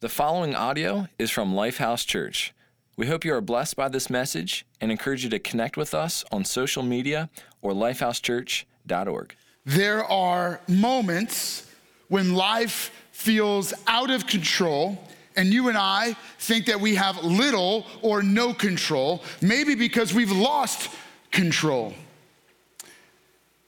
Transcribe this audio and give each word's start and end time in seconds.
The 0.00 0.08
following 0.08 0.54
audio 0.54 1.08
is 1.18 1.30
from 1.30 1.52
Lifehouse 1.52 2.06
Church. 2.06 2.54
We 2.96 3.08
hope 3.08 3.22
you 3.22 3.34
are 3.34 3.42
blessed 3.42 3.76
by 3.76 3.90
this 3.90 4.08
message 4.08 4.64
and 4.80 4.90
encourage 4.90 5.24
you 5.24 5.28
to 5.28 5.38
connect 5.38 5.76
with 5.76 5.92
us 5.92 6.24
on 6.32 6.46
social 6.46 6.82
media 6.82 7.28
or 7.60 7.72
lifehousechurch.org. 7.72 9.36
There 9.66 10.02
are 10.04 10.62
moments 10.66 11.70
when 12.08 12.34
life 12.34 12.90
feels 13.12 13.74
out 13.86 14.08
of 14.08 14.26
control, 14.26 14.98
and 15.36 15.52
you 15.52 15.68
and 15.68 15.76
I 15.76 16.16
think 16.38 16.64
that 16.64 16.80
we 16.80 16.94
have 16.94 17.22
little 17.22 17.86
or 18.00 18.22
no 18.22 18.54
control, 18.54 19.22
maybe 19.42 19.74
because 19.74 20.14
we've 20.14 20.32
lost 20.32 20.88
control. 21.30 21.92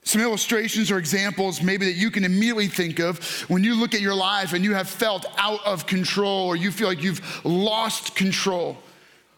Some 0.05 0.21
illustrations 0.21 0.91
or 0.91 0.99
examples, 0.99 1.63
maybe 1.63 1.87
that 1.87 1.97
you 1.97 2.11
can 2.11 2.25
immediately 2.25 2.67
think 2.67 2.99
of 2.99 3.21
when 3.49 3.63
you 3.63 3.77
look 3.77 3.95
at 3.95 4.01
your 4.01 4.15
life 4.15 4.53
and 4.53 4.65
you 4.65 4.75
have 4.75 4.89
felt 4.89 5.27
out 5.39 5.65
of 5.65 5.87
control 5.87 6.49
or 6.49 6.57
you 6.57 6.73
feel 6.73 6.89
like 6.89 7.03
you've 7.03 7.45
lost 7.45 8.17
control. 8.17 8.77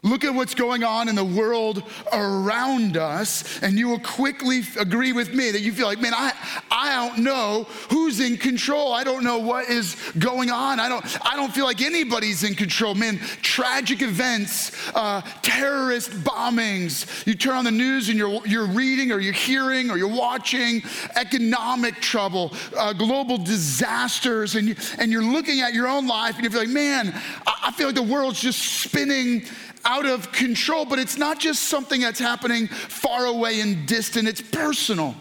Look 0.04 0.22
at 0.22 0.34
what's 0.34 0.54
going 0.54 0.84
on 0.84 1.08
in 1.08 1.14
the 1.14 1.24
world 1.24 1.82
around 2.12 2.98
us, 2.98 3.62
and 3.62 3.78
you 3.78 3.88
will 3.88 3.98
quickly 3.98 4.60
agree 4.78 5.14
with 5.14 5.32
me 5.32 5.50
that 5.50 5.62
you 5.62 5.72
feel 5.72 5.86
like, 5.86 5.98
man, 5.98 6.12
I, 6.14 6.32
I 6.70 6.95
don't 6.95 7.24
know 7.24 7.66
who's 7.88 8.20
in 8.20 8.36
control. 8.36 8.92
I 8.92 9.02
don't 9.02 9.24
know 9.24 9.38
what 9.38 9.70
is 9.70 9.96
going 10.18 10.50
on. 10.50 10.78
I 10.78 10.90
don't, 10.90 11.26
I 11.26 11.36
don't 11.36 11.54
feel 11.54 11.64
like 11.64 11.80
anybody's 11.80 12.45
in 12.45 12.54
control. 12.54 12.95
Man, 12.95 13.16
tragic 13.40 14.02
events, 14.02 14.72
uh, 14.95 15.22
terrorist 15.40 16.10
bombings. 16.10 17.26
You 17.26 17.34
turn 17.34 17.56
on 17.56 17.64
the 17.64 17.70
news 17.70 18.10
and 18.10 18.18
you're, 18.18 18.46
you're 18.46 18.66
reading 18.66 19.10
or 19.10 19.20
you're 19.20 19.32
hearing 19.32 19.90
or 19.90 19.96
you're 19.96 20.06
watching 20.06 20.82
economic 21.16 21.95
trouble, 22.02 22.52
uh, 22.76 22.92
global 22.92 23.38
disasters, 23.38 24.54
and, 24.54 24.68
you, 24.68 24.76
and 24.98 25.10
you're 25.10 25.24
looking 25.24 25.62
at 25.62 25.73
your 25.73 25.88
own 25.88 26.06
life 26.06 26.34
and 26.34 26.45
you 26.45 26.50
feel 26.50 26.60
like, 26.60 26.68
man, 26.68 27.14
I, 27.46 27.68
I 27.68 27.73
feel 27.73 27.86
like 27.86 27.96
the 27.96 28.02
world's 28.02 28.38
just 28.38 28.60
spinning 28.60 29.46
out 29.84 30.06
of 30.06 30.32
control, 30.32 30.85
but 30.85 30.99
it's 30.99 31.16
not 31.16 31.38
just 31.38 31.65
something 31.65 32.01
that's 32.01 32.21
happening 32.21 32.68
far 32.68 33.27
away 33.27 33.60
and 33.60 33.87
distant, 33.87 34.29
it's 34.29 34.41
personal. 34.41 35.15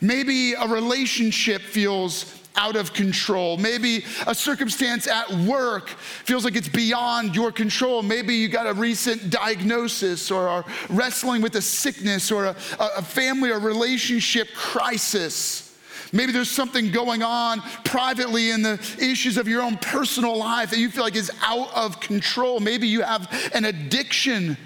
Maybe 0.00 0.54
a 0.54 0.66
relationship 0.66 1.62
feels 1.62 2.40
out 2.56 2.76
of 2.76 2.92
control. 2.92 3.56
Maybe 3.56 4.04
a 4.26 4.34
circumstance 4.34 5.06
at 5.06 5.30
work 5.30 5.88
feels 5.88 6.44
like 6.44 6.56
it's 6.56 6.68
beyond 6.68 7.34
your 7.34 7.50
control. 7.50 8.02
Maybe 8.02 8.34
you 8.34 8.48
got 8.48 8.66
a 8.66 8.72
recent 8.72 9.30
diagnosis 9.30 10.30
or 10.30 10.48
are 10.48 10.64
wrestling 10.88 11.42
with 11.42 11.56
a 11.56 11.62
sickness 11.62 12.30
or 12.30 12.46
a, 12.46 12.56
a 12.78 13.02
family 13.02 13.50
or 13.50 13.58
relationship 13.58 14.54
crisis. 14.54 15.73
Maybe 16.14 16.30
there's 16.30 16.50
something 16.50 16.92
going 16.92 17.24
on 17.24 17.60
privately 17.84 18.50
in 18.50 18.62
the 18.62 18.74
issues 19.00 19.36
of 19.36 19.48
your 19.48 19.62
own 19.62 19.76
personal 19.78 20.38
life 20.38 20.70
that 20.70 20.78
you 20.78 20.88
feel 20.88 21.02
like 21.02 21.16
is 21.16 21.32
out 21.42 21.74
of 21.74 21.98
control. 21.98 22.60
Maybe 22.60 22.86
you 22.86 23.02
have 23.02 23.50
an 23.52 23.64
addiction 23.64 24.56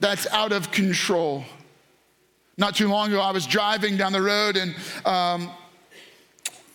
that's 0.00 0.26
out 0.28 0.50
of 0.50 0.70
control. 0.70 1.44
Not 2.56 2.74
too 2.74 2.88
long 2.88 3.08
ago, 3.08 3.20
I 3.20 3.32
was 3.32 3.46
driving 3.46 3.98
down 3.98 4.12
the 4.12 4.22
road 4.22 4.56
and 4.56 4.74
um, 5.04 5.50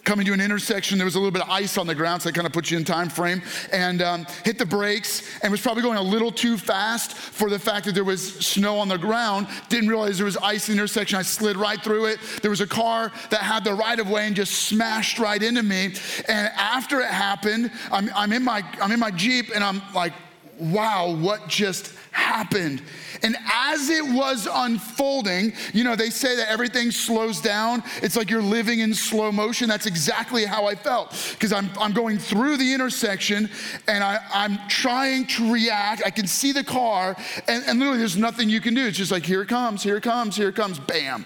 coming 0.10 0.26
to 0.26 0.34
an 0.34 0.42
intersection, 0.42 0.98
there 0.98 1.06
was 1.06 1.14
a 1.14 1.20
little 1.20 1.30
bit 1.30 1.44
of 1.44 1.50
ice 1.52 1.78
on 1.78 1.86
the 1.86 1.94
ground, 1.94 2.20
so 2.20 2.30
that 2.30 2.34
kind 2.34 2.48
of 2.48 2.52
put 2.52 2.72
you 2.72 2.78
in 2.78 2.84
time 2.84 3.08
frame, 3.10 3.44
and 3.72 4.02
um, 4.02 4.26
hit 4.44 4.58
the 4.58 4.66
brakes 4.66 5.22
and 5.44 5.52
was 5.52 5.62
probably 5.62 5.84
going 5.84 6.00
a 6.00 6.02
little 6.02 6.32
too 6.32 6.58
fast 6.58 7.14
for 7.14 7.48
the 7.48 7.60
fact 7.60 7.86
that 7.86 7.94
there 7.94 8.04
was 8.04 8.40
snow 8.40 8.80
on 8.80 8.88
the 8.88 8.98
ground. 8.98 9.48
Didn't 9.70 9.88
realize 9.88 10.18
there 10.18 10.26
was 10.26 10.36
ice 10.38 10.68
in 10.68 10.78
the 10.78 10.82
intersection. 10.82 11.20
I 11.20 11.22
slid 11.22 11.58
right 11.58 11.80
through 11.80 12.08
it. 12.08 12.20
There 12.42 12.50
was 12.50 12.60
a 12.60 12.66
car 12.66 13.12
that 13.30 13.42
had 13.42 13.64
the 13.64 13.76
right 13.76 14.00
of 14.00 14.10
way 14.10 14.26
and 14.26 14.36
just 14.36 14.64
smashed 14.64 15.20
right 15.20 15.44
into 15.44 15.62
me. 15.62 15.94
And 16.28 16.48
after 16.58 17.02
it 17.02 17.10
happened, 17.10 17.70
I'm, 17.92 18.10
I'm 18.16 18.34
in 18.34 18.44
my 18.44 18.64
I'm 18.82 18.92
in 18.92 19.00
my 19.00 19.12
Jeep 19.12 19.52
and 19.54 19.64
I'm 19.64 19.80
like, 19.94 20.14
wow, 20.60 21.16
what 21.16 21.48
just 21.48 21.94
happened? 22.12 22.82
And 23.24 23.36
as 23.52 23.90
it 23.90 24.06
was 24.06 24.48
unfolding, 24.52 25.54
you 25.74 25.84
know, 25.84 25.96
they 25.96 26.10
say 26.10 26.36
that 26.36 26.50
everything 26.50 26.92
slows 26.92 27.42
down. 27.42 27.84
It's 28.02 28.16
like 28.16 28.30
you're 28.30 28.42
living 28.42 28.80
in 28.80 28.94
slow 28.94 29.32
motion. 29.32 29.68
That's 29.68 29.86
exactly 29.86 30.46
how 30.46 30.66
I 30.66 30.76
felt 30.76 31.12
because 31.34 31.52
I'm, 31.52 31.70
I'm 31.80 31.92
going 31.92 32.18
through 32.18 32.58
the 32.58 32.74
intersection 32.74 33.50
and 33.88 34.04
I, 34.04 34.20
I'm 34.34 34.58
trying 34.68 35.28
to 35.28 35.52
react. 35.52 36.04
I 36.06 36.12
can 36.12 36.28
see 36.28 36.52
the 36.52 36.64
car, 36.64 37.16
and, 37.48 37.64
and 37.68 37.80
literally 37.80 38.00
there's 38.00 38.18
nothing 38.18 38.50
you 38.50 38.62
can 38.62 38.74
do. 38.74 38.86
It's 38.86 38.98
just 38.98 39.12
like, 39.12 39.26
here 39.26 39.42
it 39.42 39.50
comes, 39.50 39.84
here 39.84 39.98
it 39.98 40.04
comes, 40.04 40.36
here 40.36 40.50
it 40.50 40.56
comes, 40.56 40.80
bam. 40.80 41.26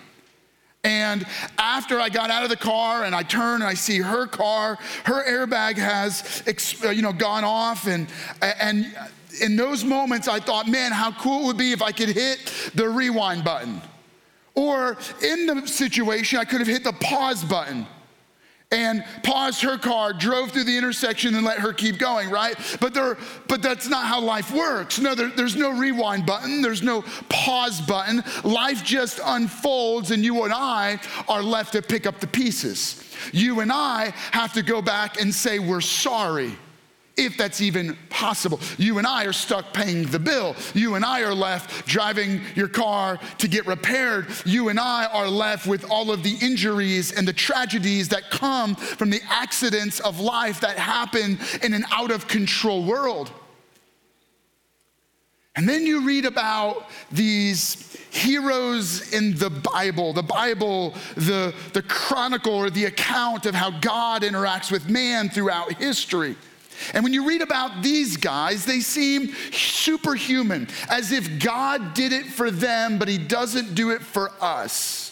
And 0.85 1.25
after 1.57 1.97
I 1.97 2.09
got 2.09 2.29
out 2.29 2.43
of 2.43 2.49
the 2.49 2.57
car 2.57 3.05
and 3.05 3.15
I 3.15 3.23
turn 3.23 3.61
and 3.61 3.63
I 3.63 3.73
see 3.73 3.99
her 3.99 4.27
car, 4.27 4.77
her 5.05 5.23
airbag 5.25 5.77
has, 5.77 6.43
uh, 6.83 6.89
you 6.89 7.01
know, 7.01 7.13
gone 7.13 7.45
off, 7.45 7.87
and 7.87 8.09
and 8.41 8.93
in 9.41 9.55
those 9.55 9.83
moments, 9.83 10.27
I 10.27 10.39
thought, 10.39 10.67
man, 10.67 10.91
how 10.91 11.11
cool 11.11 11.43
it 11.43 11.47
would 11.47 11.57
be 11.57 11.71
if 11.71 11.81
I 11.81 11.91
could 11.91 12.09
hit 12.09 12.71
the 12.75 12.87
rewind 12.87 13.43
button. 13.43 13.81
Or 14.55 14.97
in 15.21 15.47
the 15.47 15.67
situation, 15.67 16.39
I 16.39 16.45
could 16.45 16.59
have 16.59 16.67
hit 16.67 16.83
the 16.83 16.93
pause 16.93 17.43
button 17.43 17.87
and 18.71 19.05
paused 19.21 19.61
her 19.61 19.77
car, 19.77 20.13
drove 20.13 20.51
through 20.51 20.63
the 20.63 20.75
intersection, 20.75 21.35
and 21.35 21.45
let 21.45 21.59
her 21.59 21.73
keep 21.73 21.99
going, 21.99 22.29
right? 22.29 22.55
But 22.81 22.93
there, 22.93 23.17
but 23.47 23.61
that's 23.61 23.87
not 23.87 24.05
how 24.05 24.19
life 24.19 24.51
works. 24.51 24.99
No, 24.99 25.13
there, 25.13 25.29
there's 25.29 25.55
no 25.55 25.71
rewind 25.71 26.25
button, 26.25 26.61
there's 26.61 26.81
no 26.81 27.03
pause 27.29 27.79
button. 27.81 28.23
Life 28.43 28.83
just 28.83 29.19
unfolds, 29.23 30.09
and 30.11 30.23
you 30.23 30.43
and 30.43 30.53
I 30.53 30.99
are 31.27 31.43
left 31.43 31.73
to 31.73 31.81
pick 31.81 32.07
up 32.07 32.19
the 32.19 32.27
pieces. 32.27 33.03
You 33.31 33.59
and 33.59 33.71
I 33.71 34.13
have 34.31 34.53
to 34.53 34.63
go 34.63 34.81
back 34.81 35.21
and 35.21 35.33
say, 35.33 35.59
We're 35.59 35.81
sorry 35.81 36.57
if 37.15 37.37
that's 37.37 37.61
even 37.61 37.97
possible. 38.09 38.59
You 38.77 38.97
and 38.97 39.05
I 39.05 39.25
are 39.25 39.33
stuck 39.33 39.73
paying 39.73 40.05
the 40.05 40.19
bill. 40.19 40.55
You 40.73 40.95
and 40.95 41.05
I 41.05 41.21
are 41.21 41.33
left 41.33 41.85
driving 41.85 42.41
your 42.55 42.67
car 42.67 43.19
to 43.37 43.47
get 43.47 43.67
repaired. 43.67 44.27
You 44.45 44.69
and 44.69 44.79
I 44.79 45.05
are 45.05 45.27
left 45.27 45.67
with 45.67 45.89
all 45.89 46.11
of 46.11 46.23
the 46.23 46.35
injuries 46.41 47.11
and 47.11 47.27
the 47.27 47.33
tragedies 47.33 48.09
that 48.09 48.31
come 48.31 48.75
from 48.75 49.09
the 49.09 49.21
accidents 49.29 49.99
of 49.99 50.19
life 50.19 50.61
that 50.61 50.77
happen 50.77 51.37
in 51.61 51.73
an 51.73 51.85
out 51.91 52.11
of 52.11 52.27
control 52.27 52.83
world. 52.83 53.31
And 55.55 55.69
then 55.69 55.85
you 55.85 56.03
read 56.03 56.25
about 56.25 56.89
these 57.11 57.95
heroes 58.09 59.13
in 59.13 59.37
the 59.37 59.51
Bible, 59.51 60.11
the 60.11 60.23
Bible, 60.23 60.95
the, 61.15 61.53
the 61.73 61.83
chronicle 61.83 62.55
or 62.55 62.71
the 62.71 62.85
account 62.85 63.45
of 63.45 63.53
how 63.53 63.69
God 63.69 64.23
interacts 64.23 64.71
with 64.71 64.89
man 64.89 65.29
throughout 65.29 65.73
history. 65.73 66.35
And 66.93 67.03
when 67.03 67.13
you 67.13 67.27
read 67.27 67.41
about 67.41 67.83
these 67.83 68.17
guys, 68.17 68.65
they 68.65 68.79
seem 68.79 69.33
superhuman, 69.51 70.67
as 70.89 71.11
if 71.11 71.39
God 71.43 71.93
did 71.93 72.13
it 72.13 72.25
for 72.25 72.51
them, 72.51 72.97
but 72.97 73.07
He 73.07 73.17
doesn't 73.17 73.75
do 73.75 73.91
it 73.91 74.01
for 74.01 74.31
us. 74.41 75.02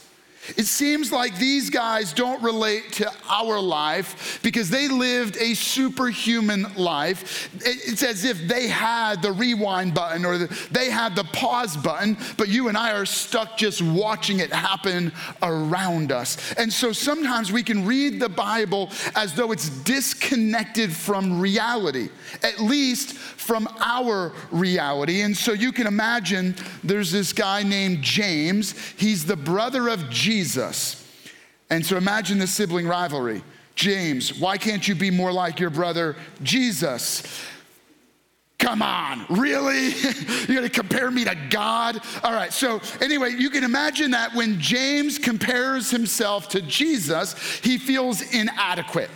It 0.57 0.66
seems 0.66 1.12
like 1.12 1.38
these 1.38 1.69
guys 1.69 2.13
don't 2.13 2.41
relate 2.41 2.94
to 2.94 3.12
our 3.29 3.59
life 3.59 4.40
because 4.41 4.69
they 4.69 4.88
lived 4.88 5.38
a 5.38 5.53
superhuman 5.53 6.66
life. 6.75 7.50
It's 7.63 8.03
as 8.03 8.25
if 8.25 8.47
they 8.47 8.68
had 8.68 9.22
the 9.22 9.31
rewind 9.31 9.94
button 9.94 10.25
or 10.25 10.38
they 10.38 10.90
had 10.90 11.16
the 11.16 11.24
pause 11.25 11.78
button, 11.78 12.18
but 12.38 12.50
you 12.50 12.69
and 12.69 12.78
I 12.78 12.94
are 12.94 13.06
stuck 13.06 13.57
just 13.57 13.81
watching 13.81 14.40
it 14.40 14.52
happen 14.52 15.12
around 15.44 16.12
us. 16.12 16.53
And 16.53 16.73
so 16.73 16.91
sometimes 16.91 17.52
we 17.52 17.63
can 17.63 17.85
read 17.85 18.19
the 18.19 18.29
Bible 18.29 18.90
as 19.16 19.35
though 19.35 19.52
it's 19.52 19.69
disconnected 19.69 20.91
from 20.91 21.40
reality, 21.40 22.09
at 22.44 22.59
least 22.59 23.16
from 23.41 23.68
our 23.79 24.31
reality. 24.52 25.22
And 25.22 25.35
so 25.35 25.52
you 25.52 25.72
can 25.72 25.88
imagine 25.88 26.56
there's 26.84 27.12
this 27.12 27.34
guy 27.34 27.63
named 27.63 28.02
James, 28.03 28.78
he's 28.97 29.25
the 29.25 29.35
brother 29.35 29.90
of 29.90 30.09
Jesus. 30.09 30.97
And 31.69 31.85
so 31.85 31.97
imagine 31.97 32.38
the 32.38 32.47
sibling 32.47 32.88
rivalry. 32.88 33.44
James, 33.74 34.38
why 34.40 34.57
can't 34.57 34.88
you 34.88 34.94
be 34.94 35.09
more 35.09 35.31
like 35.31 35.59
your 35.59 35.69
brother 35.72 36.16
Jesus? 36.44 37.24
Come 38.59 38.84
on, 38.84 39.26
really? 39.29 39.90
You're 40.47 40.58
gonna 40.58 40.70
compare 40.70 41.09
me 41.09 41.26
to 41.26 41.35
God? 41.49 41.99
All 42.23 42.34
right, 42.34 42.53
so 42.53 42.79
anyway, 43.02 43.32
you 43.32 43.49
can 43.49 43.64
imagine 43.64 44.11
that 44.11 44.35
when 44.35 44.59
James 44.59 45.17
compares 45.17 45.90
himself 45.90 46.47
to 46.49 46.61
Jesus, 46.61 47.34
he 47.64 47.79
feels 47.79 48.22
inadequate, 48.34 49.09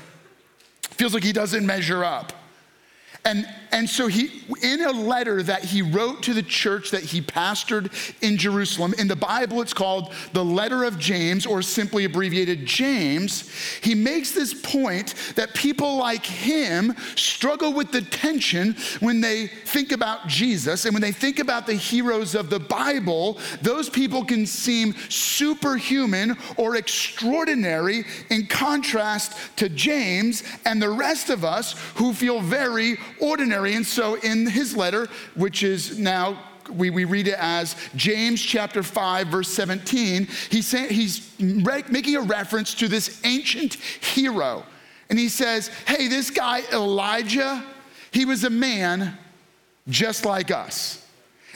feels 0.81 1.13
like 1.13 1.23
he 1.23 1.31
doesn't 1.31 1.63
measure 1.63 2.03
up. 2.03 2.33
And, 3.25 3.47
and 3.71 3.89
so 3.89 4.07
he, 4.07 4.43
in 4.61 4.81
a 4.81 4.91
letter 4.91 5.43
that 5.43 5.63
he 5.63 5.81
wrote 5.81 6.23
to 6.23 6.33
the 6.33 6.43
church 6.43 6.91
that 6.91 7.03
he 7.03 7.21
pastored 7.21 7.91
in 8.21 8.37
Jerusalem, 8.37 8.93
in 8.97 9.07
the 9.07 9.15
Bible 9.15 9.61
it's 9.61 9.73
called 9.73 10.13
the 10.33 10.43
letter 10.43 10.83
of 10.83 10.99
James, 10.99 11.45
or 11.45 11.61
simply 11.61 12.05
abbreviated 12.05 12.65
James, 12.65 13.49
he 13.81 13.95
makes 13.95 14.31
this 14.31 14.53
point 14.53 15.13
that 15.35 15.53
people 15.53 15.97
like 15.97 16.25
him 16.25 16.95
struggle 17.15 17.73
with 17.73 17.91
the 17.91 18.01
tension 18.01 18.75
when 18.99 19.21
they 19.21 19.47
think 19.47 19.91
about 19.91 20.27
Jesus. 20.27 20.85
And 20.85 20.93
when 20.93 21.01
they 21.01 21.11
think 21.11 21.39
about 21.39 21.67
the 21.67 21.73
heroes 21.73 22.35
of 22.35 22.49
the 22.49 22.59
Bible, 22.59 23.39
those 23.61 23.89
people 23.89 24.23
can 24.23 24.45
seem 24.45 24.93
superhuman 25.09 26.37
or 26.57 26.75
extraordinary 26.75 28.05
in 28.29 28.47
contrast 28.47 29.37
to 29.57 29.69
James 29.69 30.43
and 30.65 30.81
the 30.81 30.89
rest 30.89 31.29
of 31.29 31.43
us 31.43 31.73
who 31.95 32.13
feel 32.13 32.41
very 32.41 32.97
ordinary. 33.19 33.54
And 33.63 33.85
so 33.85 34.15
in 34.15 34.47
his 34.47 34.75
letter, 34.75 35.07
which 35.35 35.63
is 35.63 35.97
now 35.97 36.37
we, 36.69 36.89
we 36.89 37.05
read 37.05 37.27
it 37.27 37.35
as 37.37 37.75
James 37.95 38.41
chapter 38.41 38.83
5, 38.83 39.27
verse 39.27 39.49
17. 39.49 40.27
He's, 40.49 40.67
saying, 40.67 40.89
he's 40.89 41.31
making 41.39 42.15
a 42.15 42.21
reference 42.21 42.73
to 42.75 42.87
this 42.87 43.21
ancient 43.23 43.75
hero. 43.75 44.63
And 45.09 45.19
he 45.19 45.29
says, 45.29 45.69
Hey, 45.87 46.07
this 46.07 46.29
guy 46.31 46.63
Elijah, 46.73 47.63
he 48.11 48.25
was 48.25 48.43
a 48.43 48.49
man 48.49 49.17
just 49.87 50.25
like 50.25 50.51
us. 50.51 51.05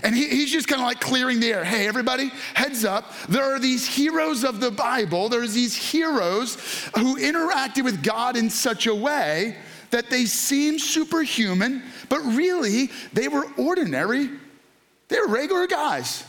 And 0.03 0.15
he, 0.15 0.27
he's 0.27 0.51
just 0.51 0.67
kind 0.67 0.81
of 0.81 0.85
like 0.85 1.01
clearing 1.01 1.39
the 1.39 1.51
air. 1.51 1.63
Hey, 1.63 1.87
everybody, 1.87 2.31
heads 2.53 2.85
up. 2.85 3.11
There 3.27 3.43
are 3.43 3.59
these 3.59 3.85
heroes 3.85 4.45
of 4.45 4.61
the 4.61 4.71
Bible. 4.71 5.27
There's 5.27 5.53
these 5.53 5.75
heroes 5.75 6.55
who 6.95 7.17
interacted 7.17 7.83
with 7.83 8.01
God 8.01 8.37
in 8.37 8.49
such 8.49 8.87
a 8.87 8.95
way 8.95 9.57
that 9.91 10.09
they 10.09 10.25
seem 10.25 10.79
superhuman, 10.79 11.83
but 12.09 12.19
really 12.19 12.89
they 13.13 13.27
were 13.27 13.47
ordinary 13.57 14.29
they're 15.09 15.25
regular 15.25 15.67
guys, 15.67 16.23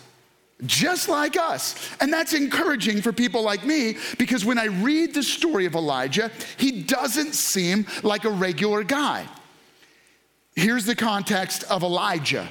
just 0.64 1.08
like 1.08 1.36
us. 1.36 1.90
And 2.00 2.12
that's 2.12 2.32
encouraging 2.32 3.02
for 3.02 3.12
people 3.12 3.42
like 3.42 3.64
me 3.64 3.96
because 4.18 4.44
when 4.44 4.58
I 4.58 4.64
read 4.64 5.14
the 5.14 5.22
story 5.22 5.66
of 5.66 5.74
Elijah, 5.74 6.30
he 6.56 6.82
doesn't 6.82 7.34
seem 7.34 7.86
like 8.02 8.24
a 8.24 8.30
regular 8.30 8.82
guy. 8.82 9.26
Here's 10.56 10.84
the 10.84 10.96
context 10.96 11.62
of 11.64 11.84
Elijah 11.84 12.48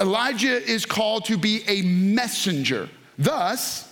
Elijah 0.00 0.62
is 0.64 0.86
called 0.86 1.26
to 1.26 1.36
be 1.36 1.62
a 1.66 1.82
messenger. 1.82 2.88
Thus, 3.18 3.89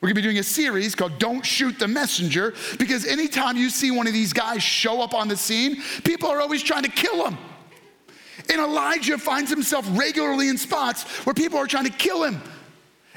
we're 0.00 0.08
gonna 0.08 0.16
be 0.16 0.22
doing 0.22 0.38
a 0.38 0.42
series 0.42 0.94
called 0.94 1.18
Don't 1.18 1.44
Shoot 1.44 1.78
the 1.78 1.88
Messenger 1.88 2.54
because 2.78 3.06
anytime 3.06 3.56
you 3.56 3.70
see 3.70 3.90
one 3.90 4.06
of 4.06 4.12
these 4.12 4.32
guys 4.32 4.62
show 4.62 5.00
up 5.00 5.14
on 5.14 5.28
the 5.28 5.36
scene, 5.36 5.82
people 6.04 6.28
are 6.28 6.40
always 6.40 6.62
trying 6.62 6.82
to 6.82 6.90
kill 6.90 7.26
him. 7.26 7.38
And 8.50 8.60
Elijah 8.60 9.18
finds 9.18 9.50
himself 9.50 9.86
regularly 9.92 10.48
in 10.48 10.58
spots 10.58 11.04
where 11.24 11.34
people 11.34 11.58
are 11.58 11.66
trying 11.66 11.84
to 11.84 11.90
kill 11.90 12.22
him. 12.22 12.40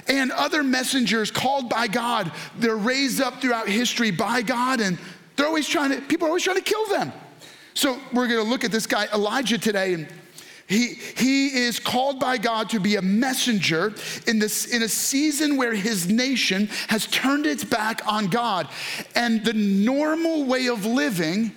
And 0.08 0.32
other 0.32 0.64
messengers 0.64 1.30
called 1.30 1.70
by 1.70 1.88
God, 1.88 2.32
they're 2.58 2.78
raised 2.78 3.22
up 3.22 3.42
throughout 3.42 3.68
history 3.68 4.10
by 4.10 4.42
God, 4.42 4.80
and 4.80 4.98
they're 5.36 5.46
always 5.46 5.68
trying 5.68 5.92
to, 5.92 6.02
people 6.02 6.26
are 6.26 6.30
always 6.30 6.44
trying 6.44 6.58
to 6.58 6.64
kill 6.64 6.88
them. 6.88 7.12
So 7.74 8.00
we're 8.14 8.28
gonna 8.28 8.42
look 8.42 8.64
at 8.64 8.72
this 8.72 8.88
guy, 8.88 9.08
Elijah, 9.14 9.58
today, 9.58 9.94
and 9.94 10.08
he, 10.70 10.94
he 10.94 11.48
is 11.66 11.80
called 11.80 12.20
by 12.20 12.38
God 12.38 12.70
to 12.70 12.80
be 12.80 12.96
a 12.96 13.02
messenger 13.02 13.92
in, 14.28 14.38
this, 14.38 14.68
in 14.68 14.84
a 14.84 14.88
season 14.88 15.58
where 15.58 15.74
his 15.74 16.08
nation 16.08 16.68
has 16.90 17.08
turned 17.08 17.48
its 17.48 17.64
back 17.64 18.06
on 18.08 18.28
God. 18.28 18.70
And 19.16 19.44
the 19.44 19.54
normal 19.54 20.44
way 20.46 20.68
of 20.68 20.86
living 20.86 21.56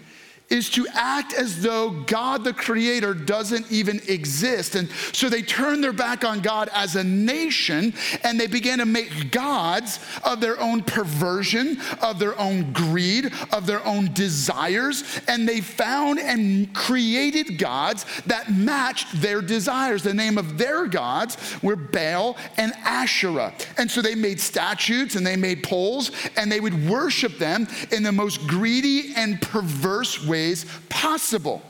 is 0.53 0.69
to 0.69 0.87
act 0.93 1.33
as 1.33 1.63
though 1.63 1.91
God 2.07 2.45
the 2.45 2.53
Creator 2.53 3.15
doesn't 3.15 3.73
even 3.73 4.03
exist. 4.07 4.75
And 4.75 4.91
so 5.13 5.31
they 5.31 5.41
turn 5.41 5.81
their 5.81 5.95
back 5.95 6.27
on 6.27 6.41
God 6.41 6.69
as 6.75 6.95
a 6.95 7.03
nation 7.03 7.95
and 8.23 8.39
they 8.39 8.47
began 8.47 8.79
to 8.79 8.85
make 8.85 9.31
gods 9.31 9.99
of 10.23 10.41
their 10.41 10.61
own 10.61 10.83
perversion, 10.83 11.81
of 12.03 12.19
their 12.19 12.39
own 12.39 12.71
greed, 12.75 13.33
of 13.51 13.65
their 13.67 13.85
own 13.87 14.13
desires. 14.13 15.23
And 15.27 15.49
they 15.49 15.63
found 15.63 16.19
and 16.19 16.73
created 16.75 17.59
gods 17.59 18.05
that 18.27 18.53
matched 18.53 19.23
their 19.23 19.41
desires. 19.41 20.03
The 20.03 20.13
name 20.13 20.37
of 20.37 20.59
their 20.59 20.87
gods 20.87 21.39
were 21.63 21.77
Baal 21.77 22.37
and 22.59 22.75
Asherah. 22.85 23.55
And 23.79 23.91
so 23.91 24.03
they 24.03 24.15
made 24.15 24.39
statues 24.39 25.17
and 25.17 25.27
they 25.27 25.37
made 25.37 25.63
poles 25.63 26.11
and 26.37 26.53
they 26.53 26.61
would 26.61 26.87
worship 26.87 27.39
them 27.39 27.67
in 27.91 28.03
the 28.03 28.13
most 28.13 28.47
greedy 28.47 29.15
and 29.17 29.41
perverse 29.41 30.23
way 30.27 30.42
ways 30.43 30.67
possible. 30.89 31.63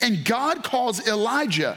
And 0.00 0.24
God 0.24 0.62
calls 0.62 1.06
Elijah 1.06 1.76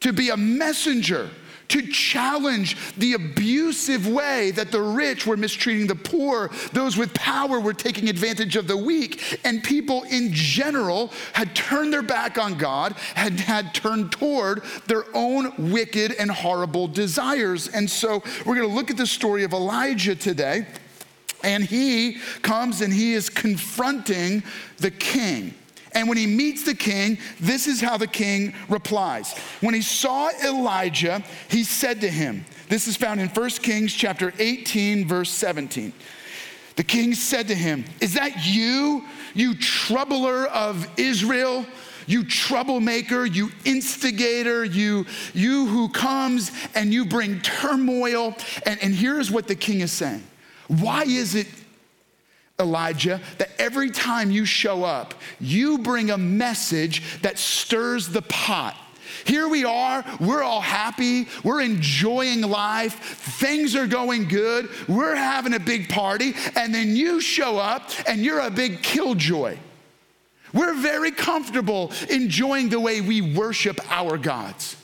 to 0.00 0.12
be 0.12 0.30
a 0.30 0.36
messenger 0.36 1.30
to 1.68 1.86
challenge 1.88 2.76
the 2.96 3.12
abusive 3.12 4.06
way 4.08 4.50
that 4.52 4.72
the 4.72 4.80
rich 4.80 5.26
were 5.26 5.36
mistreating 5.36 5.86
the 5.86 5.94
poor, 5.94 6.50
those 6.72 6.96
with 6.96 7.12
power 7.12 7.60
were 7.60 7.74
taking 7.74 8.08
advantage 8.08 8.56
of 8.56 8.66
the 8.66 8.76
weak, 8.76 9.38
and 9.44 9.62
people 9.62 10.04
in 10.04 10.32
general 10.32 11.12
had 11.34 11.54
turned 11.54 11.92
their 11.92 12.00
back 12.00 12.38
on 12.38 12.56
God, 12.56 12.92
had, 13.14 13.38
had 13.40 13.74
turned 13.74 14.12
toward 14.12 14.62
their 14.86 15.04
own 15.14 15.70
wicked 15.70 16.12
and 16.12 16.30
horrible 16.30 16.88
desires. 16.88 17.68
And 17.68 17.88
so 17.88 18.22
we're 18.46 18.56
gonna 18.56 18.74
look 18.74 18.90
at 18.90 18.96
the 18.96 19.06
story 19.06 19.44
of 19.44 19.52
Elijah 19.52 20.14
today. 20.14 20.66
And 21.44 21.62
he 21.62 22.18
comes 22.42 22.80
and 22.80 22.92
he 22.92 23.12
is 23.12 23.30
confronting 23.30 24.42
the 24.78 24.90
king. 24.90 25.54
And 25.92 26.08
when 26.08 26.18
he 26.18 26.26
meets 26.26 26.64
the 26.64 26.74
king, 26.74 27.18
this 27.40 27.66
is 27.66 27.80
how 27.80 27.96
the 27.96 28.06
king 28.06 28.54
replies. 28.68 29.36
When 29.60 29.74
he 29.74 29.82
saw 29.82 30.30
Elijah, 30.44 31.22
he 31.48 31.64
said 31.64 32.00
to 32.02 32.10
him, 32.10 32.44
this 32.68 32.86
is 32.86 32.96
found 32.96 33.20
in 33.20 33.28
1 33.28 33.50
Kings 33.50 33.94
chapter 33.94 34.32
18 34.38 35.08
verse 35.08 35.30
17. 35.30 35.92
The 36.76 36.84
king 36.84 37.14
said 37.14 37.48
to 37.48 37.54
him, 37.54 37.84
"Is 38.00 38.14
that 38.14 38.46
you, 38.46 39.04
you 39.34 39.54
troubler 39.54 40.46
of 40.46 40.86
Israel?" 40.96 41.66
you 42.06 42.24
troublemaker, 42.24 43.26
you 43.26 43.50
instigator, 43.66 44.64
you, 44.64 45.04
you 45.34 45.66
who 45.66 45.90
comes 45.90 46.50
and 46.74 46.90
you 46.90 47.04
bring 47.04 47.38
turmoil. 47.42 48.34
And, 48.64 48.82
and 48.82 48.94
here's 48.94 49.30
what 49.30 49.46
the 49.46 49.54
king 49.54 49.80
is 49.80 49.92
saying. 49.92 50.24
Why 50.68 51.02
is 51.02 51.34
it 51.34 51.48
Elijah, 52.60 53.20
that 53.38 53.50
every 53.58 53.90
time 53.90 54.30
you 54.30 54.44
show 54.44 54.82
up, 54.82 55.14
you 55.38 55.78
bring 55.78 56.10
a 56.10 56.18
message 56.18 57.20
that 57.22 57.38
stirs 57.38 58.08
the 58.08 58.22
pot. 58.22 58.76
Here 59.24 59.48
we 59.48 59.64
are, 59.64 60.04
we're 60.20 60.42
all 60.42 60.60
happy, 60.60 61.28
we're 61.44 61.60
enjoying 61.60 62.40
life, 62.40 62.94
things 63.38 63.76
are 63.76 63.86
going 63.86 64.26
good, 64.26 64.68
we're 64.88 65.14
having 65.14 65.54
a 65.54 65.60
big 65.60 65.88
party, 65.88 66.34
and 66.56 66.74
then 66.74 66.96
you 66.96 67.20
show 67.20 67.58
up 67.58 67.90
and 68.06 68.24
you're 68.24 68.40
a 68.40 68.50
big 68.50 68.82
killjoy. 68.82 69.56
We're 70.52 70.74
very 70.74 71.10
comfortable 71.10 71.92
enjoying 72.10 72.70
the 72.70 72.80
way 72.80 73.00
we 73.00 73.20
worship 73.20 73.80
our 73.90 74.18
gods. 74.18 74.76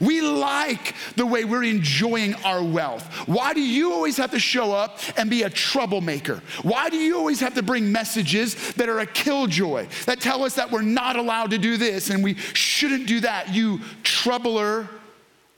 We 0.00 0.20
like 0.20 0.94
the 1.16 1.26
way 1.26 1.44
we're 1.44 1.64
enjoying 1.64 2.34
our 2.44 2.62
wealth. 2.62 3.06
Why 3.26 3.54
do 3.54 3.60
you 3.60 3.92
always 3.92 4.16
have 4.16 4.30
to 4.32 4.38
show 4.38 4.72
up 4.72 5.00
and 5.16 5.30
be 5.30 5.42
a 5.42 5.50
troublemaker? 5.50 6.42
Why 6.62 6.88
do 6.88 6.96
you 6.96 7.16
always 7.16 7.40
have 7.40 7.54
to 7.54 7.62
bring 7.62 7.90
messages 7.90 8.72
that 8.74 8.88
are 8.88 9.00
a 9.00 9.06
killjoy, 9.06 9.88
that 10.06 10.20
tell 10.20 10.44
us 10.44 10.54
that 10.54 10.70
we're 10.70 10.82
not 10.82 11.16
allowed 11.16 11.50
to 11.50 11.58
do 11.58 11.76
this 11.76 12.10
and 12.10 12.22
we 12.22 12.34
shouldn't 12.34 13.06
do 13.06 13.20
that, 13.20 13.54
you 13.54 13.80
troubler 14.02 14.88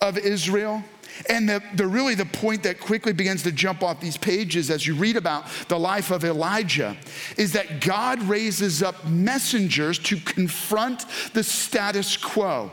of 0.00 0.18
Israel? 0.18 0.82
And 1.28 1.48
the, 1.48 1.62
the, 1.74 1.86
really 1.86 2.14
the 2.14 2.24
point 2.24 2.62
that 2.62 2.80
quickly 2.80 3.12
begins 3.12 3.42
to 3.42 3.52
jump 3.52 3.82
off 3.82 4.00
these 4.00 4.16
pages 4.16 4.70
as 4.70 4.86
you 4.86 4.94
read 4.94 5.16
about 5.16 5.46
the 5.68 5.78
life 5.78 6.10
of 6.10 6.24
Elijah 6.24 6.96
is 7.36 7.52
that 7.52 7.80
God 7.80 8.22
raises 8.22 8.82
up 8.82 9.04
messengers 9.06 9.98
to 9.98 10.16
confront 10.16 11.04
the 11.34 11.42
status 11.42 12.16
quo 12.16 12.70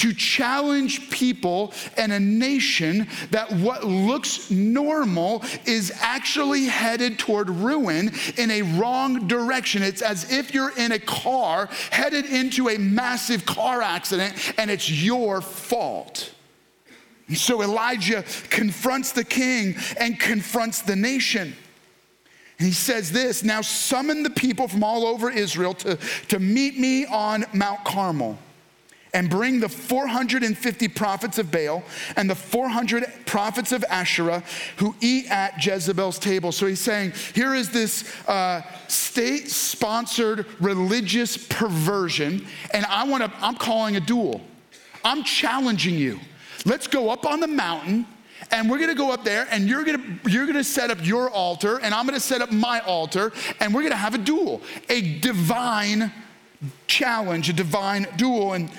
to 0.00 0.14
challenge 0.14 1.10
people 1.10 1.74
and 1.98 2.10
a 2.10 2.18
nation 2.18 3.06
that 3.30 3.52
what 3.52 3.84
looks 3.84 4.50
normal 4.50 5.44
is 5.66 5.92
actually 6.00 6.64
headed 6.64 7.18
toward 7.18 7.50
ruin 7.50 8.10
in 8.38 8.50
a 8.50 8.62
wrong 8.62 9.28
direction. 9.28 9.82
It's 9.82 10.00
as 10.00 10.32
if 10.32 10.54
you're 10.54 10.76
in 10.78 10.92
a 10.92 10.98
car 10.98 11.68
headed 11.90 12.24
into 12.24 12.70
a 12.70 12.78
massive 12.78 13.44
car 13.44 13.82
accident 13.82 14.54
and 14.56 14.70
it's 14.70 14.90
your 14.90 15.42
fault. 15.42 16.32
So 17.34 17.62
Elijah 17.62 18.24
confronts 18.48 19.12
the 19.12 19.24
king 19.24 19.76
and 19.98 20.18
confronts 20.18 20.80
the 20.80 20.96
nation. 20.96 21.54
And 22.58 22.66
he 22.66 22.72
says 22.72 23.12
this 23.12 23.44
Now 23.44 23.60
summon 23.60 24.22
the 24.22 24.30
people 24.30 24.66
from 24.66 24.82
all 24.82 25.06
over 25.06 25.30
Israel 25.30 25.74
to, 25.74 25.98
to 26.28 26.38
meet 26.38 26.78
me 26.78 27.04
on 27.04 27.44
Mount 27.52 27.84
Carmel 27.84 28.38
and 29.12 29.28
bring 29.28 29.60
the 29.60 29.68
450 29.68 30.88
prophets 30.88 31.38
of 31.38 31.50
Baal 31.50 31.82
and 32.16 32.28
the 32.28 32.34
400 32.34 33.26
prophets 33.26 33.72
of 33.72 33.84
Asherah 33.90 34.42
who 34.76 34.94
eat 35.00 35.30
at 35.30 35.64
Jezebel's 35.64 36.18
table. 36.18 36.52
So 36.52 36.66
he's 36.66 36.80
saying, 36.80 37.12
here 37.34 37.54
is 37.54 37.70
this 37.70 38.12
uh, 38.28 38.62
state 38.88 39.50
sponsored 39.50 40.46
religious 40.60 41.36
perversion, 41.36 42.46
and 42.72 42.84
I 42.86 43.04
want 43.04 43.24
to, 43.24 43.32
I'm 43.40 43.56
calling 43.56 43.96
a 43.96 44.00
duel. 44.00 44.40
I'm 45.04 45.24
challenging 45.24 45.94
you. 45.94 46.20
Let's 46.64 46.86
go 46.86 47.10
up 47.10 47.24
on 47.24 47.40
the 47.40 47.48
mountain 47.48 48.06
and 48.50 48.70
we're 48.70 48.78
gonna 48.78 48.94
go 48.94 49.12
up 49.12 49.24
there 49.24 49.46
and 49.50 49.68
you're 49.68 49.84
gonna 49.84 50.02
you're 50.26 50.46
gonna 50.46 50.64
set 50.64 50.90
up 50.90 50.98
your 51.04 51.30
altar 51.30 51.78
and 51.80 51.94
i'm 51.94 52.06
gonna 52.06 52.18
set 52.18 52.40
up 52.40 52.50
my 52.50 52.80
altar 52.80 53.32
and 53.60 53.74
we're 53.74 53.82
gonna 53.82 53.94
have 53.94 54.14
a 54.14 54.18
duel 54.18 54.60
a 54.88 55.18
divine 55.20 56.10
challenge, 56.86 57.48
a 57.48 57.52
divine 57.52 58.06
duel. 58.16 58.52
And 58.52 58.70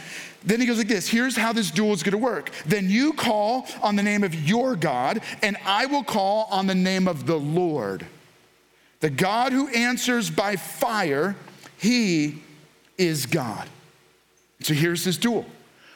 then 0.43 0.59
he 0.59 0.65
goes 0.65 0.77
like 0.77 0.87
this 0.87 1.07
here's 1.07 1.35
how 1.35 1.53
this 1.53 1.71
duel 1.71 1.93
is 1.93 2.03
going 2.03 2.11
to 2.11 2.17
work. 2.17 2.51
Then 2.65 2.89
you 2.89 3.13
call 3.13 3.67
on 3.81 3.95
the 3.95 4.03
name 4.03 4.23
of 4.23 4.33
your 4.33 4.75
God, 4.75 5.21
and 5.41 5.57
I 5.65 5.85
will 5.85 6.03
call 6.03 6.47
on 6.51 6.67
the 6.67 6.75
name 6.75 7.07
of 7.07 7.25
the 7.25 7.37
Lord. 7.37 8.05
The 8.99 9.09
God 9.09 9.51
who 9.51 9.67
answers 9.69 10.29
by 10.29 10.55
fire, 10.55 11.35
he 11.77 12.41
is 12.97 13.25
God. 13.25 13.67
So 14.61 14.73
here's 14.75 15.03
this 15.03 15.17
duel. 15.17 15.45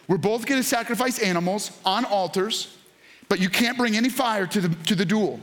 We're 0.07 0.17
both 0.17 0.45
going 0.45 0.61
to 0.61 0.67
sacrifice 0.67 1.19
animals 1.19 1.71
on 1.85 2.05
altars, 2.05 2.75
but 3.29 3.39
you 3.39 3.49
can't 3.49 3.77
bring 3.77 3.95
any 3.95 4.09
fire 4.09 4.47
to 4.47 4.61
the, 4.61 4.75
to 4.85 4.95
the 4.95 5.05
duel. 5.05 5.39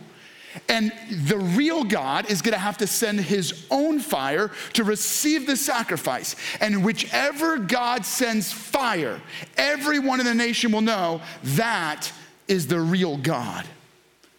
And 0.68 0.92
the 1.11 1.38
real 1.38 1.85
God 1.85 2.30
is 2.30 2.42
going 2.42 2.52
to 2.52 2.59
have 2.59 2.78
to 2.78 2.87
send 2.87 3.21
his 3.21 3.66
own 3.71 4.00
fire 4.00 4.50
to 4.75 4.85
receive 4.85 5.47
the 5.47 5.56
sacrifice. 5.56 6.37
And 6.61 6.85
whichever 6.85 7.59
God 7.59 8.04
sends 8.04 8.52
fire, 8.52 9.21
everyone 9.56 10.21
in 10.21 10.26
the 10.26 10.35
nation 10.35 10.73
will 10.73 10.80
know 10.80 11.21
that 11.42 12.12
is 12.49 12.66
the 12.66 12.80
real 12.80 13.16
God. 13.16 13.66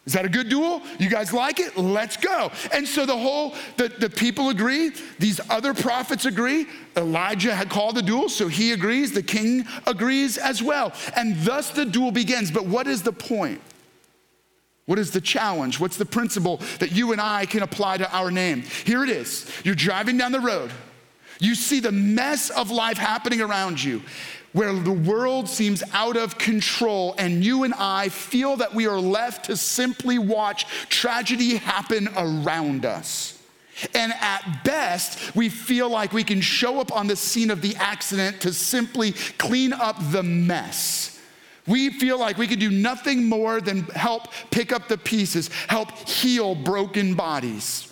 Is 0.05 0.13
that 0.13 0.25
a 0.25 0.29
good 0.29 0.49
duel? 0.49 0.81
You 0.99 1.09
guys 1.09 1.31
like 1.31 1.61
it? 1.61 1.77
Let's 1.77 2.17
go. 2.17 2.51
And 2.73 2.85
so 2.85 3.05
the 3.05 3.17
whole, 3.17 3.55
the, 3.77 3.87
the 3.87 4.09
people 4.09 4.49
agree. 4.49 4.91
These 5.17 5.39
other 5.49 5.73
prophets 5.73 6.25
agree. 6.25 6.67
Elijah 6.97 7.55
had 7.55 7.69
called 7.69 7.95
the 7.95 8.01
duel, 8.01 8.27
so 8.27 8.49
he 8.49 8.73
agrees. 8.73 9.13
The 9.13 9.23
king 9.23 9.65
agrees 9.87 10.37
as 10.37 10.61
well. 10.61 10.91
And 11.15 11.39
thus 11.43 11.69
the 11.69 11.85
duel 11.85 12.11
begins. 12.11 12.51
But 12.51 12.65
what 12.65 12.85
is 12.85 13.01
the 13.01 13.13
point? 13.13 13.61
What 14.85 14.99
is 14.99 15.11
the 15.11 15.21
challenge? 15.21 15.79
What's 15.79 15.97
the 15.97 16.05
principle 16.05 16.57
that 16.79 16.91
you 16.91 17.11
and 17.13 17.21
I 17.21 17.45
can 17.45 17.63
apply 17.63 17.97
to 17.97 18.15
our 18.15 18.31
name? 18.31 18.63
Here 18.85 19.03
it 19.03 19.09
is. 19.09 19.49
You're 19.63 19.75
driving 19.75 20.17
down 20.17 20.31
the 20.31 20.41
road. 20.41 20.71
You 21.39 21.55
see 21.55 21.79
the 21.79 21.91
mess 21.91 22.49
of 22.49 22.69
life 22.69 22.97
happening 22.97 23.41
around 23.41 23.83
you 23.83 24.01
where 24.53 24.71
the 24.71 24.91
world 24.91 25.49
seems 25.49 25.83
out 25.93 26.15
of 26.15 26.37
control, 26.37 27.15
and 27.17 27.43
you 27.43 27.63
and 27.63 27.73
I 27.73 28.09
feel 28.09 28.55
that 28.57 28.73
we 28.73 28.87
are 28.87 28.99
left 28.99 29.45
to 29.45 29.57
simply 29.57 30.19
watch 30.19 30.65
tragedy 30.89 31.55
happen 31.55 32.07
around 32.15 32.85
us. 32.85 33.41
And 33.95 34.13
at 34.13 34.63
best, 34.63 35.35
we 35.35 35.49
feel 35.49 35.89
like 35.89 36.13
we 36.13 36.23
can 36.23 36.39
show 36.39 36.79
up 36.79 36.95
on 36.95 37.07
the 37.07 37.15
scene 37.15 37.49
of 37.49 37.61
the 37.61 37.75
accident 37.77 38.41
to 38.41 38.53
simply 38.53 39.13
clean 39.39 39.73
up 39.73 39.97
the 40.11 40.21
mess. 40.21 41.12
We 41.67 41.89
feel 41.91 42.19
like 42.19 42.37
we 42.37 42.47
can 42.47 42.59
do 42.59 42.69
nothing 42.69 43.27
more 43.27 43.61
than 43.61 43.83
help 43.83 44.27
pick 44.51 44.73
up 44.73 44.87
the 44.87 44.97
pieces, 44.97 45.49
help 45.67 45.91
heal 46.07 46.55
broken 46.55 47.13
bodies. 47.13 47.91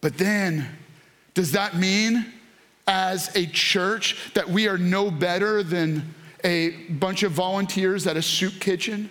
But 0.00 0.16
then, 0.16 0.68
does 1.34 1.52
that 1.52 1.76
mean 1.76 2.32
as 2.86 3.34
a 3.36 3.46
church 3.46 4.32
that 4.34 4.48
we 4.48 4.68
are 4.68 4.78
no 4.78 5.10
better 5.10 5.62
than 5.62 6.14
a 6.44 6.70
bunch 6.90 7.24
of 7.24 7.32
volunteers 7.32 8.06
at 8.06 8.16
a 8.16 8.22
soup 8.22 8.60
kitchen? 8.60 9.10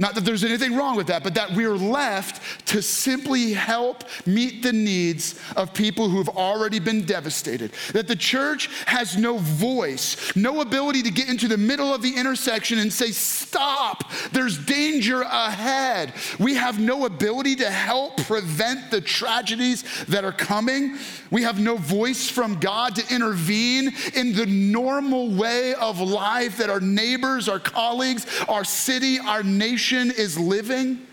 Not 0.00 0.14
that 0.14 0.24
there's 0.24 0.44
anything 0.44 0.74
wrong 0.76 0.96
with 0.96 1.08
that, 1.08 1.22
but 1.22 1.34
that 1.34 1.52
we're 1.52 1.76
left 1.76 2.66
to 2.68 2.80
simply 2.80 3.52
help 3.52 4.04
meet 4.24 4.62
the 4.62 4.72
needs 4.72 5.38
of 5.56 5.74
people 5.74 6.08
who 6.08 6.16
have 6.16 6.30
already 6.30 6.78
been 6.78 7.04
devastated. 7.04 7.72
That 7.92 8.08
the 8.08 8.16
church 8.16 8.70
has 8.86 9.18
no 9.18 9.36
voice, 9.36 10.34
no 10.34 10.62
ability 10.62 11.02
to 11.02 11.10
get 11.10 11.28
into 11.28 11.48
the 11.48 11.58
middle 11.58 11.92
of 11.92 12.00
the 12.00 12.16
intersection 12.16 12.78
and 12.78 12.90
say, 12.90 13.10
Stop, 13.10 14.10
there's 14.32 14.56
danger 14.56 15.20
ahead. 15.20 16.14
We 16.38 16.54
have 16.54 16.80
no 16.80 17.04
ability 17.04 17.56
to 17.56 17.70
help 17.70 18.16
prevent 18.22 18.90
the 18.90 19.02
tragedies 19.02 19.84
that 20.06 20.24
are 20.24 20.32
coming. 20.32 20.96
We 21.30 21.42
have 21.42 21.60
no 21.60 21.76
voice 21.76 22.30
from 22.30 22.58
God 22.58 22.94
to 22.94 23.14
intervene 23.14 23.92
in 24.14 24.32
the 24.32 24.46
normal 24.46 25.30
way 25.30 25.74
of 25.74 26.00
life 26.00 26.56
that 26.56 26.70
our 26.70 26.80
neighbors, 26.80 27.50
our 27.50 27.60
colleagues, 27.60 28.26
our 28.48 28.64
city, 28.64 29.18
our 29.18 29.42
nation, 29.42 29.89
is 29.92 30.38
living. 30.38 31.06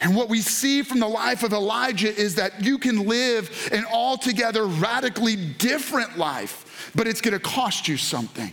And 0.00 0.16
what 0.16 0.28
we 0.28 0.40
see 0.40 0.82
from 0.82 0.98
the 0.98 1.08
life 1.08 1.42
of 1.42 1.52
Elijah 1.52 2.14
is 2.14 2.36
that 2.36 2.64
you 2.64 2.78
can 2.78 3.06
live 3.06 3.70
an 3.72 3.84
altogether 3.84 4.64
radically 4.64 5.36
different 5.36 6.16
life, 6.16 6.90
but 6.94 7.06
it's 7.06 7.20
gonna 7.20 7.38
cost 7.38 7.86
you 7.86 7.98
something. 7.98 8.52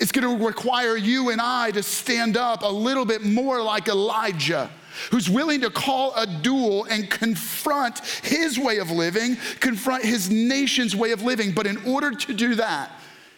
It's 0.00 0.12
gonna 0.12 0.42
require 0.44 0.96
you 0.96 1.30
and 1.30 1.40
I 1.40 1.70
to 1.72 1.82
stand 1.82 2.36
up 2.36 2.62
a 2.62 2.68
little 2.68 3.04
bit 3.04 3.22
more 3.22 3.62
like 3.62 3.88
Elijah, 3.88 4.70
who's 5.10 5.28
willing 5.28 5.60
to 5.60 5.70
call 5.70 6.14
a 6.16 6.26
duel 6.26 6.84
and 6.84 7.10
confront 7.10 7.98
his 8.22 8.58
way 8.58 8.78
of 8.78 8.90
living, 8.90 9.36
confront 9.60 10.04
his 10.04 10.30
nation's 10.30 10.96
way 10.96 11.12
of 11.12 11.22
living. 11.22 11.52
But 11.52 11.66
in 11.66 11.76
order 11.84 12.12
to 12.12 12.34
do 12.34 12.54
that, 12.54 12.92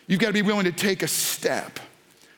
you've 0.06 0.20
gotta 0.20 0.32
be 0.32 0.42
willing 0.42 0.64
to 0.64 0.72
take 0.72 1.02
a 1.02 1.08
step. 1.08 1.80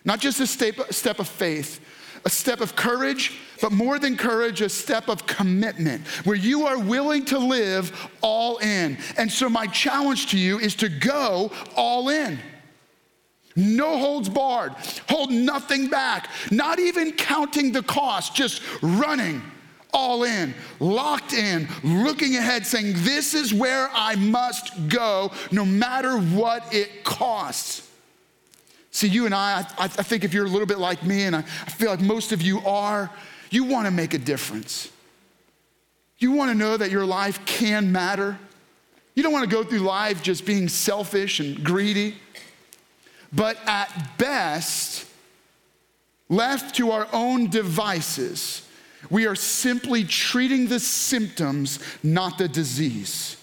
Not 0.04 0.20
just 0.20 0.40
a 0.40 0.46
step, 0.46 1.18
of 1.18 1.28
faith, 1.28 1.80
a 2.24 2.30
step 2.30 2.60
of 2.60 2.76
courage, 2.76 3.38
but 3.60 3.72
more 3.72 3.98
than 3.98 4.16
courage, 4.16 4.60
a 4.60 4.68
step 4.68 5.08
of 5.08 5.26
commitment 5.26 6.06
where 6.24 6.36
you 6.36 6.66
are 6.66 6.78
willing 6.78 7.24
to 7.26 7.38
live 7.38 8.10
all 8.20 8.58
in. 8.58 8.96
And 9.16 9.30
so, 9.30 9.48
my 9.48 9.66
challenge 9.66 10.28
to 10.28 10.38
you 10.38 10.58
is 10.58 10.74
to 10.76 10.88
go 10.88 11.52
all 11.76 12.08
in. 12.08 12.38
No 13.56 13.98
holds 13.98 14.28
barred, 14.28 14.72
hold 15.08 15.32
nothing 15.32 15.88
back, 15.88 16.30
not 16.52 16.78
even 16.78 17.12
counting 17.12 17.72
the 17.72 17.82
cost, 17.82 18.34
just 18.34 18.62
running 18.82 19.42
all 19.92 20.22
in, 20.22 20.54
locked 20.78 21.32
in, 21.32 21.68
looking 21.82 22.36
ahead, 22.36 22.66
saying, 22.66 22.92
This 22.98 23.34
is 23.34 23.52
where 23.52 23.90
I 23.92 24.14
must 24.14 24.88
go, 24.88 25.32
no 25.50 25.64
matter 25.64 26.18
what 26.18 26.72
it 26.72 27.02
costs. 27.04 27.87
See, 28.90 29.08
you 29.08 29.26
and 29.26 29.34
I, 29.34 29.66
I, 29.78 29.84
I 29.84 29.88
think 29.88 30.24
if 30.24 30.32
you're 30.32 30.46
a 30.46 30.48
little 30.48 30.66
bit 30.66 30.78
like 30.78 31.02
me, 31.02 31.24
and 31.24 31.36
I, 31.36 31.40
I 31.40 31.70
feel 31.70 31.90
like 31.90 32.00
most 32.00 32.32
of 32.32 32.42
you 32.42 32.60
are, 32.60 33.10
you 33.50 33.64
want 33.64 33.86
to 33.86 33.90
make 33.90 34.14
a 34.14 34.18
difference. 34.18 34.90
You 36.18 36.32
want 36.32 36.50
to 36.50 36.54
know 36.54 36.76
that 36.76 36.90
your 36.90 37.06
life 37.06 37.44
can 37.46 37.92
matter. 37.92 38.38
You 39.14 39.22
don't 39.22 39.32
want 39.32 39.48
to 39.48 39.54
go 39.54 39.62
through 39.62 39.80
life 39.80 40.22
just 40.22 40.46
being 40.46 40.68
selfish 40.68 41.40
and 41.40 41.62
greedy. 41.62 42.16
But 43.32 43.58
at 43.66 44.16
best, 44.16 45.06
left 46.28 46.76
to 46.76 46.90
our 46.90 47.06
own 47.12 47.50
devices, 47.50 48.66
we 49.10 49.26
are 49.26 49.34
simply 49.34 50.04
treating 50.04 50.66
the 50.66 50.80
symptoms, 50.80 51.78
not 52.02 52.38
the 52.38 52.48
disease. 52.48 53.36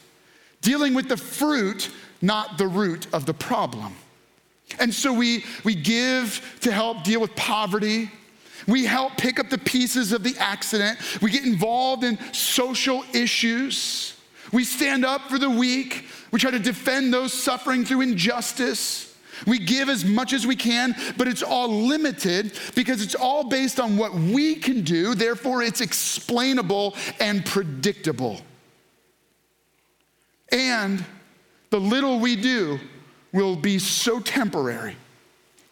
Dealing 0.62 0.94
with 0.94 1.08
the 1.08 1.18
fruit, 1.18 1.90
not 2.22 2.58
the 2.58 2.68
root 2.68 3.08
of 3.14 3.26
the 3.26 3.34
problem. 3.34 3.96
And 4.80 4.94
so 4.94 5.14
we, 5.14 5.46
we 5.64 5.76
give 5.76 6.58
to 6.62 6.72
help 6.72 7.04
deal 7.04 7.22
with 7.22 7.36
poverty. 7.36 8.10
We 8.68 8.86
help 8.86 9.18
pick 9.18 9.40
up 9.40 9.50
the 9.50 9.58
pieces 9.58 10.12
of 10.12 10.24
the 10.24 10.36
accident. 10.40 10.98
We 11.22 11.32
get 11.32 11.46
involved 11.46 12.04
in 12.04 12.18
social 12.34 13.04
issues. 13.14 14.16
We 14.52 14.64
stand 14.64 15.06
up 15.06 15.30
for 15.30 15.38
the 15.38 15.50
weak. 15.50 16.06
We 16.32 16.40
try 16.40 16.52
to 16.52 16.60
defend 16.60 17.14
those 17.14 17.32
suffering 17.34 17.86
through 17.86 18.02
injustice. 18.02 19.16
We 19.46 19.60
give 19.60 19.90
as 19.90 20.06
much 20.06 20.34
as 20.34 20.48
we 20.48 20.56
can, 20.56 20.96
but 21.18 21.28
it's 21.28 21.44
all 21.44 21.68
limited 21.68 22.58
because 22.74 23.02
it's 23.02 23.16
all 23.16 23.44
based 23.44 23.80
on 23.80 23.98
what 23.98 24.14
we 24.14 24.56
can 24.56 24.82
do. 24.82 25.14
Therefore, 25.14 25.62
it's 25.62 25.82
explainable 25.82 26.96
and 27.20 27.46
predictable. 27.46 28.40
And 30.52 31.04
the 31.70 31.80
little 31.80 32.20
we 32.20 32.36
do 32.36 32.80
will 33.36 33.56
be 33.56 33.78
so 33.78 34.20
temporary. 34.20 34.96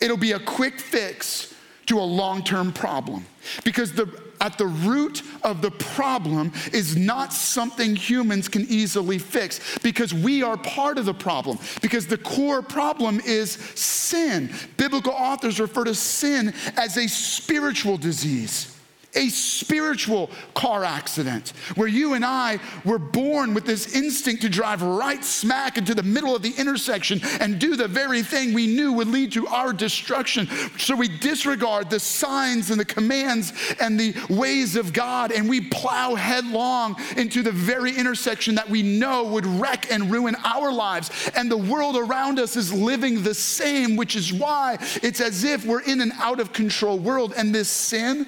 It'll 0.01 0.17
be 0.17 0.33
a 0.33 0.39
quick 0.39 0.79
fix 0.79 1.53
to 1.85 1.97
a 1.97 2.01
long 2.01 2.43
term 2.43 2.73
problem. 2.73 3.25
Because 3.63 3.93
the, 3.93 4.21
at 4.41 4.57
the 4.57 4.67
root 4.67 5.21
of 5.43 5.61
the 5.61 5.71
problem 5.71 6.51
is 6.73 6.97
not 6.97 7.31
something 7.31 7.95
humans 7.95 8.49
can 8.49 8.65
easily 8.67 9.17
fix, 9.17 9.77
because 9.79 10.13
we 10.13 10.43
are 10.43 10.57
part 10.57 10.97
of 10.97 11.05
the 11.05 11.13
problem. 11.13 11.57
Because 11.81 12.05
the 12.05 12.17
core 12.17 12.61
problem 12.61 13.21
is 13.25 13.53
sin. 13.75 14.53
Biblical 14.75 15.13
authors 15.13 15.59
refer 15.59 15.85
to 15.85 15.95
sin 15.95 16.53
as 16.75 16.97
a 16.97 17.07
spiritual 17.07 17.97
disease 17.97 18.72
a 19.15 19.29
spiritual 19.29 20.29
car 20.53 20.83
accident 20.83 21.53
where 21.75 21.87
you 21.87 22.13
and 22.13 22.25
I 22.25 22.59
were 22.83 22.99
born 22.99 23.53
with 23.53 23.65
this 23.65 23.95
instinct 23.95 24.41
to 24.41 24.49
drive 24.49 24.81
right 24.81 25.23
smack 25.23 25.77
into 25.77 25.93
the 25.93 26.03
middle 26.03 26.35
of 26.35 26.41
the 26.41 26.53
intersection 26.57 27.21
and 27.39 27.59
do 27.59 27.75
the 27.75 27.87
very 27.87 28.23
thing 28.23 28.53
we 28.53 28.67
knew 28.67 28.93
would 28.93 29.07
lead 29.07 29.31
to 29.33 29.47
our 29.47 29.73
destruction. 29.73 30.47
So 30.77 30.95
we 30.95 31.07
disregard 31.07 31.89
the 31.89 31.99
signs 31.99 32.71
and 32.71 32.79
the 32.79 32.85
commands 32.85 33.53
and 33.79 33.99
the 33.99 34.13
ways 34.29 34.75
of 34.75 34.93
God 34.93 35.31
and 35.31 35.49
we 35.49 35.61
plow 35.61 36.15
headlong 36.15 36.95
into 37.17 37.43
the 37.43 37.51
very 37.51 37.95
intersection 37.95 38.55
that 38.55 38.69
we 38.69 38.81
know 38.81 39.23
would 39.25 39.45
wreck 39.45 39.91
and 39.91 40.11
ruin 40.11 40.35
our 40.43 40.71
lives. 40.71 41.11
And 41.35 41.49
the 41.49 41.57
world 41.57 41.95
around 41.95 42.39
us 42.39 42.55
is 42.55 42.73
living 42.73 43.23
the 43.23 43.33
same, 43.33 43.95
which 43.95 44.15
is 44.15 44.33
why 44.33 44.77
it's 45.01 45.21
as 45.21 45.43
if 45.43 45.65
we're 45.65 45.81
in 45.81 46.01
an 46.01 46.11
out 46.13 46.39
of 46.39 46.53
control 46.53 46.97
world. 46.97 47.33
And 47.35 47.53
this 47.53 47.69
sin, 47.69 48.27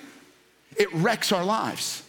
it 0.77 0.93
wrecks 0.93 1.31
our 1.31 1.43
lives. 1.43 2.03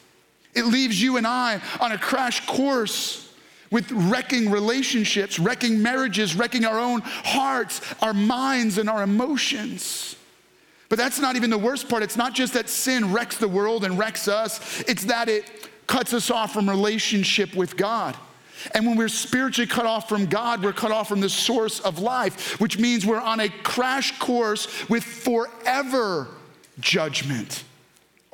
It 0.54 0.64
leaves 0.64 1.00
you 1.00 1.16
and 1.16 1.26
I 1.26 1.60
on 1.80 1.92
a 1.92 1.98
crash 1.98 2.46
course 2.46 3.32
with 3.70 3.90
wrecking 3.92 4.50
relationships, 4.50 5.38
wrecking 5.38 5.82
marriages, 5.82 6.34
wrecking 6.34 6.64
our 6.64 6.78
own 6.78 7.02
hearts, 7.04 7.80
our 8.00 8.14
minds, 8.14 8.78
and 8.78 8.88
our 8.88 9.02
emotions. 9.02 10.16
But 10.88 10.98
that's 10.98 11.18
not 11.18 11.36
even 11.36 11.50
the 11.50 11.58
worst 11.58 11.88
part. 11.88 12.02
It's 12.02 12.16
not 12.16 12.32
just 12.32 12.54
that 12.54 12.68
sin 12.68 13.12
wrecks 13.12 13.38
the 13.38 13.48
world 13.48 13.84
and 13.84 13.98
wrecks 13.98 14.28
us, 14.28 14.82
it's 14.82 15.04
that 15.06 15.28
it 15.28 15.68
cuts 15.86 16.12
us 16.14 16.30
off 16.30 16.52
from 16.52 16.70
relationship 16.70 17.54
with 17.54 17.76
God. 17.76 18.16
And 18.74 18.86
when 18.86 18.96
we're 18.96 19.08
spiritually 19.08 19.68
cut 19.68 19.86
off 19.86 20.08
from 20.08 20.26
God, 20.26 20.62
we're 20.62 20.72
cut 20.72 20.90
off 20.90 21.08
from 21.08 21.20
the 21.20 21.28
source 21.28 21.80
of 21.80 21.98
life, 21.98 22.60
which 22.60 22.78
means 22.78 23.04
we're 23.04 23.20
on 23.20 23.40
a 23.40 23.48
crash 23.48 24.18
course 24.18 24.88
with 24.88 25.04
forever 25.04 26.28
judgment, 26.80 27.64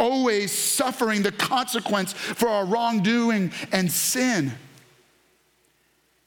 always 0.02 0.50
suffering 0.50 1.22
the 1.22 1.30
consequence 1.30 2.12
for 2.12 2.48
our 2.48 2.66
wrongdoing 2.66 3.52
and 3.70 3.90
sin. 3.90 4.52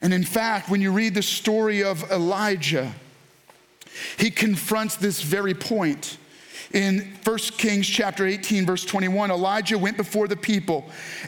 And 0.00 0.14
in 0.14 0.24
fact, 0.24 0.70
when 0.70 0.80
you 0.80 0.92
read 0.92 1.14
the 1.14 1.22
story 1.22 1.84
of 1.84 2.10
Elijah, 2.10 2.92
he 4.18 4.30
confronts 4.30 4.96
this 4.96 5.20
very 5.20 5.54
point. 5.54 6.16
In 6.72 7.16
1 7.24 7.38
Kings 7.58 7.86
chapter 7.86 8.26
18, 8.26 8.66
verse 8.66 8.84
21, 8.84 9.30
Elijah 9.30 9.78
went 9.78 9.96
before 9.96 10.28
the 10.28 10.36
people 10.36 10.84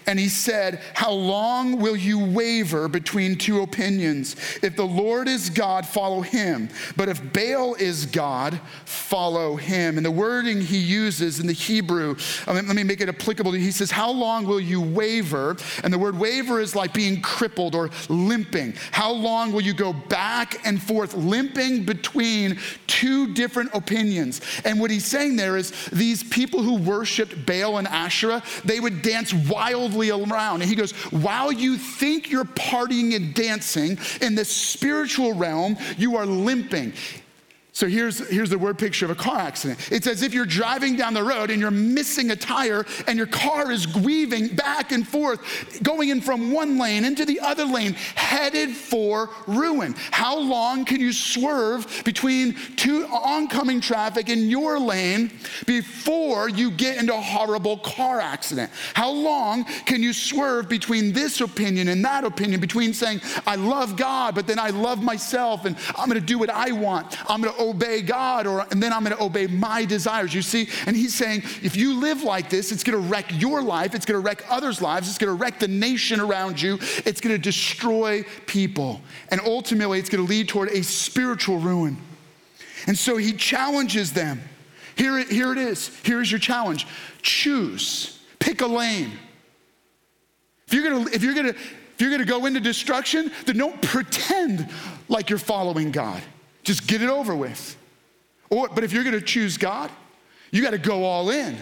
and 0.07 0.19
he 0.19 0.29
said, 0.29 0.81
How 0.95 1.13
long 1.13 1.79
will 1.79 1.97
you 1.97 2.19
waver 2.19 2.89
between 2.89 3.37
two 3.37 3.63
opinions? 3.63 4.37
If 4.63 4.77
the 4.77 4.85
Lord 4.85 5.29
is 5.29 5.51
God, 5.51 5.87
follow 5.87 6.21
him. 6.21 6.69
But 6.97 7.09
if 7.09 7.33
Baal 7.33 7.75
is 7.75 8.07
God, 8.07 8.61
follow 8.85 9.57
him. 9.57 9.97
And 9.97 10.05
the 10.05 10.11
wording 10.11 10.61
he 10.61 10.79
uses 10.79 11.41
in 11.41 11.47
the 11.47 11.53
Hebrew, 11.53 12.17
um, 12.47 12.57
let 12.57 12.77
me 12.77 12.83
make 12.83 13.01
it 13.01 13.09
applicable 13.09 13.53
to 13.53 13.59
you. 13.59 13.65
He 13.65 13.71
says, 13.71 13.91
How 13.91 14.11
long 14.11 14.47
will 14.47 14.61
you 14.61 14.81
waver? 14.81 15.57
And 15.85 15.93
the 15.93 15.99
word 15.99 16.19
waver 16.19 16.61
is 16.61 16.75
like 16.75 16.93
being 16.93 17.21
crippled 17.23 17.75
or 17.75 17.91
limping. 18.09 18.75
How 18.91 19.13
long 19.13 19.53
will 19.53 19.63
you 19.63 19.75
go 19.75 19.93
back 19.93 20.67
and 20.67 20.83
forth, 20.83 21.15
limping 21.15 21.85
between 21.85 22.59
two 22.87 23.33
different 23.35 23.71
opinions? 23.75 24.41
And 24.65 24.81
what 24.81 24.91
he's 24.91 25.07
saying, 25.07 25.28
saying 25.29 25.37
there 25.37 25.57
is 25.57 25.71
these 25.93 26.23
people 26.23 26.63
who 26.63 26.77
worshiped 26.77 27.47
Baal 27.47 27.79
and 27.79 27.87
Asherah, 27.89 28.43
they 28.65 28.81
would 28.81 29.03
dance 29.03 29.33
wildly 29.33 30.11
around. 30.11 30.63
And 30.63 30.71
he 30.71 30.75
goes, 30.77 30.93
while 31.11 31.53
you 31.53 31.77
think 31.77 32.31
you're 32.31 32.45
partying 32.45 33.15
and 33.15 33.35
dancing 33.35 33.99
in 34.21 34.35
the 34.35 34.45
spiritual 34.45 35.33
realm, 35.35 35.77
you 35.97 36.17
are 36.17 36.27
limping. 36.27 36.93
So 37.79 37.87
here's, 37.87 38.29
here's 38.29 38.51
the 38.51 38.59
word 38.59 38.77
picture 38.77 39.05
of 39.05 39.13
a 39.13 39.15
car 39.15 39.39
accident. 39.39 39.93
It's 39.93 40.09
as 40.09 40.23
if 40.25 40.35
you're 40.35 40.45
driving 40.45 40.97
down 40.97 41.15
the 41.15 41.23
road 41.23 41.49
and 41.53 41.61
you're 41.61 41.71
missing 41.71 42.33
a 42.33 42.35
tire 42.35 42.85
and 43.07 43.17
your 43.17 43.29
car 43.29 43.71
is 43.71 43.87
weaving 43.95 44.57
back 44.57 44.91
and 44.91 45.07
forth, 45.07 45.81
going 45.81 46.09
in 46.09 46.21
from 46.21 46.51
one 46.51 46.77
lane 46.77 47.05
into 47.05 47.25
the 47.25 47.39
other 47.39 47.65
lane, 47.65 47.93
headed 48.17 48.71
for 48.71 49.31
ruin. 49.47 49.95
How 50.11 50.37
long 50.37 50.87
can 50.87 51.01
you 51.01 51.13
swerve 51.13 52.03
between 52.05 52.57
two 52.75 53.07
oncoming 53.07 53.81
traffic 53.81 54.29
in 54.29 54.51
your 54.51 54.81
lane 54.81 55.31
before 55.65 56.49
you 56.49 56.73
get 56.73 56.99
into 56.99 57.15
a 57.15 57.21
horrible 57.21 57.77
car 57.77 58.19
accident? 58.19 58.73
How 58.95 59.13
long 59.13 59.63
can 59.87 60.03
you 60.03 60.13
swerve 60.13 60.69
between 60.69 61.13
this 61.13 61.41
opinion 61.41 61.87
and 61.87 62.05
that 62.05 62.25
opinion, 62.25 62.61
between 62.61 62.93
saying, 62.93 63.21
I 63.47 63.55
love 63.55 63.97
God, 63.97 64.35
but 64.35 64.49
then 64.49 64.59
I 64.59 64.71
love 64.71 65.01
myself 65.01 65.65
and 65.65 65.77
I'm 65.97 66.09
gonna 66.09 66.21
do 66.21 66.41
what 66.41 66.51
I 66.51 66.73
want? 66.73 67.17
I'm 67.31 67.41
gonna 67.41 67.68
obey 67.69 68.03
God 68.03 68.47
or 68.47 68.67
and 68.71 68.83
then 68.83 68.93
I'm 68.93 69.05
going 69.05 69.17
to 69.17 69.23
obey 69.23 69.47
my 69.47 69.85
desires. 69.85 70.35
You 70.35 70.43
see? 70.43 70.69
And 70.87 70.97
he's 70.97 71.15
saying 71.15 71.43
if 71.63 71.77
you 71.77 72.01
live 72.01 72.23
like 72.23 72.51
this, 72.51 72.73
it's 72.73 72.83
going 72.83 73.01
to 73.01 73.09
wreck 73.09 73.27
your 73.41 73.63
life, 73.63 73.95
it's 73.95 74.07
going 74.07 74.21
to 74.21 74.25
wreck 74.25 74.45
others' 74.49 74.81
lives, 74.81 75.09
it's 75.09 75.19
going 75.19 75.37
to 75.37 75.41
wreck 75.41 75.61
the 75.61 75.69
nation 75.69 76.21
around 76.21 76.61
you, 76.61 76.79
it's 77.05 77.21
going 77.21 77.35
to 77.35 77.43
destroy 77.43 78.25
people. 78.47 79.01
And 79.31 79.41
ultimately 79.41 79.99
it's 79.99 80.09
going 80.09 80.25
to 80.25 80.29
lead 80.29 80.49
toward 80.49 80.71
a 80.71 80.83
spiritual 80.83 81.59
ruin. 81.59 81.97
And 82.87 82.97
so 82.97 83.17
he 83.17 83.33
challenges 83.33 84.13
them. 84.13 84.41
Here, 84.97 85.19
here 85.25 85.53
it 85.53 85.59
is. 85.59 85.97
Here's 86.03 86.31
your 86.31 86.41
challenge. 86.41 86.87
Choose. 87.23 88.19
Pick 88.39 88.63
a 88.63 88.67
lane. 88.67 89.13
If 90.67 90.75
you're 90.75 90.85
gonna, 90.85 91.11
if 91.11 91.23
you're 91.23 91.35
gonna, 91.35 91.49
if 91.49 92.01
you're 92.01 92.11
gonna 92.11 92.25
go 92.25 92.47
into 92.47 92.61
destruction, 92.61 93.31
then 93.47 93.57
don't 93.57 93.81
pretend 93.81 94.69
like 95.09 95.31
you're 95.31 95.39
following 95.39 95.91
God. 95.91 96.23
Just 96.69 96.87
get 96.87 97.01
it 97.01 97.09
over 97.09 97.35
with. 97.35 97.79
Or, 98.51 98.69
but 98.69 98.85
if 98.85 98.93
you're 98.93 99.03
gonna 99.03 99.23
choose 99.23 99.57
God, 99.57 99.91
you 100.51 100.63
gotta 100.63 100.77
go 100.77 101.03
all 101.03 101.31
in. 101.31 101.57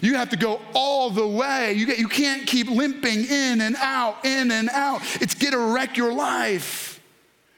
You 0.00 0.14
have 0.14 0.30
to 0.30 0.36
go 0.36 0.60
all 0.74 1.10
the 1.10 1.26
way. 1.26 1.72
You, 1.72 1.86
get, 1.86 1.98
you 1.98 2.06
can't 2.06 2.46
keep 2.46 2.70
limping 2.70 3.24
in 3.24 3.60
and 3.60 3.74
out, 3.80 4.24
in 4.24 4.52
and 4.52 4.70
out. 4.70 5.00
It's 5.20 5.34
gonna 5.34 5.58
wreck 5.58 5.96
your 5.96 6.12
life. 6.12 7.00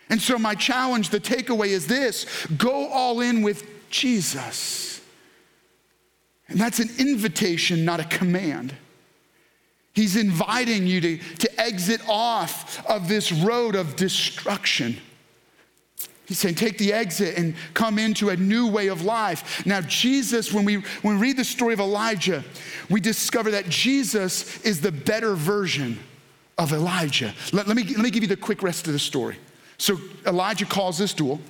And 0.09 0.23
so, 0.23 0.39
my 0.39 0.55
challenge, 0.55 1.11
the 1.11 1.21
takeaway 1.21 1.67
is 1.67 1.87
this 1.87 2.47
go 2.57 2.89
all 2.89 3.21
in 3.21 3.43
with 3.43 3.91
Jesus. 3.91 5.03
And 6.49 6.59
that's 6.59 6.79
an 6.79 6.89
invitation, 6.99 7.85
not 7.85 8.01
a 8.01 8.05
command. 8.05 8.73
He's 9.93 10.17
inviting 10.17 10.87
you 10.87 11.03
to, 11.03 11.19
to 11.19 11.61
exit 11.61 12.01
off 12.09 12.83
of 12.89 13.07
this 13.07 13.33
road 13.33 13.75
of 13.75 13.97
destruction. 13.97 14.97
He's 16.27 16.39
saying, 16.39 16.57
take 16.57 16.77
the 16.77 16.93
exit 16.93 17.39
and 17.39 17.55
come 17.73 17.99
into 17.99 18.31
a 18.31 18.37
new 18.37 18.67
way 18.67 18.89
of 18.89 19.03
life. 19.03 19.65
Now, 19.65 19.81
Jesus, 19.81 20.53
when 20.53 20.65
we, 20.65 20.77
when 21.03 21.15
we 21.15 21.21
read 21.21 21.37
the 21.37 21.45
story 21.45 21.73
of 21.73 21.81
Elijah, 21.81 22.45
we 22.91 23.01
discover 23.01 23.53
that 23.53 23.69
Jesus 23.69 24.61
is 24.63 24.81
the 24.81 24.91
better 24.91 25.35
version 25.35 25.99
of 26.59 26.73
Elijah. 26.73 27.33
Let, 27.53 27.69
let, 27.69 27.77
me, 27.77 27.85
let 27.85 27.99
me 27.99 28.11
give 28.11 28.25
you 28.25 28.29
the 28.29 28.37
quick 28.37 28.63
rest 28.63 28.89
of 28.89 28.93
the 28.93 28.99
story. 28.99 29.37
So, 29.79 29.99
Elijah 30.27 30.67
calls 30.67 30.99
this 30.99 31.13
duel, 31.13 31.41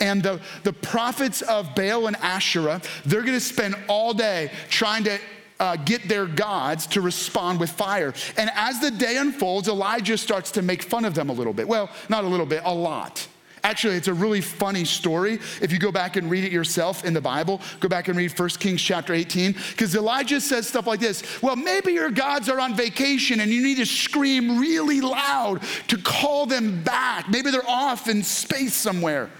and 0.00 0.22
the, 0.22 0.40
the 0.62 0.72
prophets 0.72 1.42
of 1.42 1.74
Baal 1.74 2.06
and 2.06 2.16
Asherah, 2.16 2.80
they're 3.04 3.22
gonna 3.22 3.40
spend 3.40 3.76
all 3.86 4.14
day 4.14 4.50
trying 4.70 5.04
to 5.04 5.18
uh, 5.60 5.76
get 5.76 6.08
their 6.08 6.26
gods 6.26 6.86
to 6.88 7.00
respond 7.00 7.60
with 7.60 7.70
fire. 7.70 8.14
And 8.36 8.50
as 8.54 8.80
the 8.80 8.90
day 8.90 9.16
unfolds, 9.16 9.68
Elijah 9.68 10.16
starts 10.16 10.50
to 10.52 10.62
make 10.62 10.82
fun 10.82 11.04
of 11.04 11.14
them 11.14 11.28
a 11.28 11.32
little 11.32 11.52
bit. 11.52 11.68
Well, 11.68 11.90
not 12.08 12.24
a 12.24 12.26
little 12.26 12.46
bit, 12.46 12.62
a 12.64 12.74
lot. 12.74 13.28
Actually, 13.64 13.94
it's 13.94 14.08
a 14.08 14.14
really 14.14 14.40
funny 14.40 14.84
story. 14.84 15.38
If 15.60 15.70
you 15.70 15.78
go 15.78 15.92
back 15.92 16.16
and 16.16 16.28
read 16.28 16.42
it 16.42 16.50
yourself 16.50 17.04
in 17.04 17.14
the 17.14 17.20
Bible, 17.20 17.60
go 17.78 17.88
back 17.88 18.08
and 18.08 18.16
read 18.16 18.36
1 18.36 18.48
Kings 18.50 18.82
chapter 18.82 19.14
18, 19.14 19.52
because 19.52 19.94
Elijah 19.94 20.40
says 20.40 20.66
stuff 20.66 20.86
like 20.86 20.98
this 20.98 21.22
Well, 21.42 21.54
maybe 21.54 21.92
your 21.92 22.10
gods 22.10 22.48
are 22.48 22.58
on 22.58 22.74
vacation 22.74 23.40
and 23.40 23.50
you 23.52 23.62
need 23.62 23.76
to 23.76 23.86
scream 23.86 24.58
really 24.58 25.00
loud 25.00 25.62
to 25.88 25.96
call 25.98 26.46
them 26.46 26.82
back. 26.82 27.28
Maybe 27.28 27.50
they're 27.50 27.68
off 27.68 28.08
in 28.08 28.24
space 28.24 28.74
somewhere. 28.74 29.30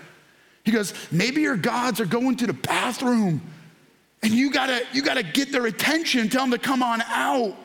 He 0.64 0.70
goes, 0.70 0.94
Maybe 1.10 1.40
your 1.40 1.56
gods 1.56 2.00
are 2.00 2.06
going 2.06 2.36
to 2.36 2.46
the 2.46 2.52
bathroom 2.52 3.42
and 4.22 4.32
you 4.32 4.52
gotta, 4.52 4.82
you 4.92 5.02
gotta 5.02 5.24
get 5.24 5.50
their 5.50 5.66
attention, 5.66 6.28
tell 6.28 6.42
them 6.42 6.52
to 6.52 6.58
come 6.58 6.82
on 6.82 7.02
out. 7.02 7.56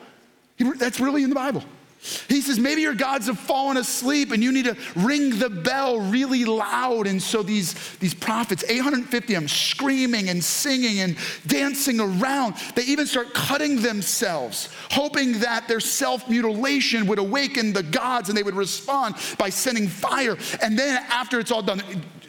That's 0.58 0.98
really 0.98 1.22
in 1.22 1.28
the 1.28 1.36
Bible. 1.36 1.62
He 2.00 2.40
says, 2.40 2.60
maybe 2.60 2.80
your 2.80 2.94
gods 2.94 3.26
have 3.26 3.38
fallen 3.40 3.76
asleep 3.76 4.30
and 4.30 4.42
you 4.42 4.52
need 4.52 4.66
to 4.66 4.76
ring 4.94 5.36
the 5.38 5.50
bell 5.50 5.98
really 5.98 6.44
loud. 6.44 7.08
And 7.08 7.20
so 7.20 7.42
these, 7.42 7.96
these 7.96 8.14
prophets, 8.14 8.64
850 8.68 9.34
of 9.34 9.40
them, 9.40 9.48
screaming 9.48 10.28
and 10.28 10.42
singing 10.42 11.00
and 11.00 11.16
dancing 11.48 11.98
around, 11.98 12.54
they 12.76 12.84
even 12.84 13.04
start 13.04 13.34
cutting 13.34 13.82
themselves, 13.82 14.68
hoping 14.90 15.40
that 15.40 15.66
their 15.66 15.80
self 15.80 16.28
mutilation 16.28 17.06
would 17.08 17.18
awaken 17.18 17.72
the 17.72 17.82
gods 17.82 18.28
and 18.28 18.38
they 18.38 18.44
would 18.44 18.54
respond 18.54 19.16
by 19.36 19.48
sending 19.50 19.88
fire. 19.88 20.36
And 20.62 20.78
then 20.78 21.04
after 21.10 21.40
it's 21.40 21.50
all 21.50 21.62
done, 21.62 21.82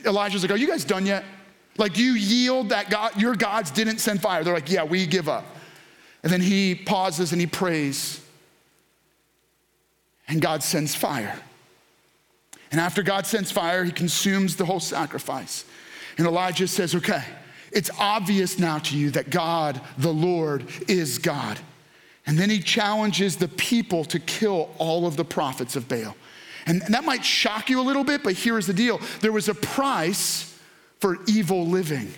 Elijah's 0.03 0.41
like, 0.41 0.51
Are 0.51 0.57
you 0.57 0.67
guys 0.67 0.83
done 0.83 1.05
yet? 1.05 1.23
Like, 1.77 1.97
you 1.97 2.13
yield 2.13 2.69
that 2.69 2.89
God, 2.89 3.15
your 3.21 3.35
gods 3.35 3.69
didn't 3.69 3.99
send 3.99 4.21
fire. 4.21 4.43
They're 4.43 4.53
like, 4.53 4.71
Yeah, 4.71 4.83
we 4.83 5.05
give 5.05 5.29
up. 5.29 5.45
And 6.23 6.33
then 6.33 6.41
he 6.41 6.73
pauses 6.73 7.31
and 7.31 7.39
he 7.39 7.47
prays 7.47 8.25
and 10.29 10.41
God 10.41 10.63
sends 10.63 10.95
fire. 10.95 11.37
And 12.71 12.79
after 12.79 13.03
God 13.03 13.25
sends 13.25 13.51
fire, 13.51 13.83
he 13.83 13.91
consumes 13.91 14.55
the 14.55 14.65
whole 14.65 14.79
sacrifice. 14.79 15.65
And 16.17 16.27
Elijah 16.27 16.67
says, 16.67 16.95
Okay, 16.95 17.23
it's 17.71 17.89
obvious 17.99 18.59
now 18.59 18.77
to 18.79 18.97
you 18.97 19.11
that 19.11 19.31
God, 19.31 19.81
the 19.97 20.13
Lord, 20.13 20.65
is 20.87 21.17
God. 21.17 21.59
And 22.25 22.37
then 22.37 22.49
he 22.49 22.59
challenges 22.59 23.37
the 23.37 23.47
people 23.47 24.05
to 24.05 24.19
kill 24.19 24.69
all 24.77 25.07
of 25.07 25.17
the 25.17 25.25
prophets 25.25 25.75
of 25.75 25.87
Baal. 25.87 26.15
And 26.67 26.81
that 26.89 27.03
might 27.03 27.25
shock 27.25 27.69
you 27.69 27.81
a 27.81 27.81
little 27.81 28.03
bit, 28.03 28.21
but 28.23 28.33
here's 28.33 28.67
the 28.67 28.73
deal 28.73 29.01
there 29.21 29.31
was 29.31 29.49
a 29.49 29.55
price 29.55 30.55
for 30.99 31.17
evil 31.27 31.65
living 31.65 32.13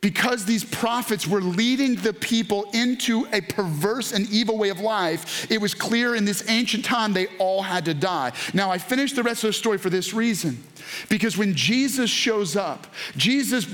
because 0.00 0.44
these 0.44 0.64
prophets 0.64 1.26
were 1.26 1.40
leading 1.40 1.94
the 1.96 2.12
people 2.12 2.70
into 2.72 3.26
a 3.32 3.40
perverse 3.40 4.12
and 4.12 4.28
evil 4.30 4.56
way 4.56 4.70
of 4.70 4.80
life, 4.80 5.50
it 5.50 5.60
was 5.60 5.74
clear 5.74 6.14
in 6.14 6.24
this 6.24 6.48
ancient 6.48 6.84
time 6.84 7.12
they 7.12 7.26
all 7.38 7.62
had 7.62 7.84
to 7.84 7.94
die. 7.94 8.32
Now, 8.54 8.70
I 8.70 8.78
finished 8.78 9.16
the 9.16 9.22
rest 9.22 9.44
of 9.44 9.48
the 9.48 9.52
story 9.52 9.78
for 9.78 9.90
this 9.90 10.14
reason 10.14 10.62
because 11.08 11.36
when 11.36 11.54
Jesus 11.54 12.08
shows 12.08 12.56
up, 12.56 12.86
Jesus 13.16 13.66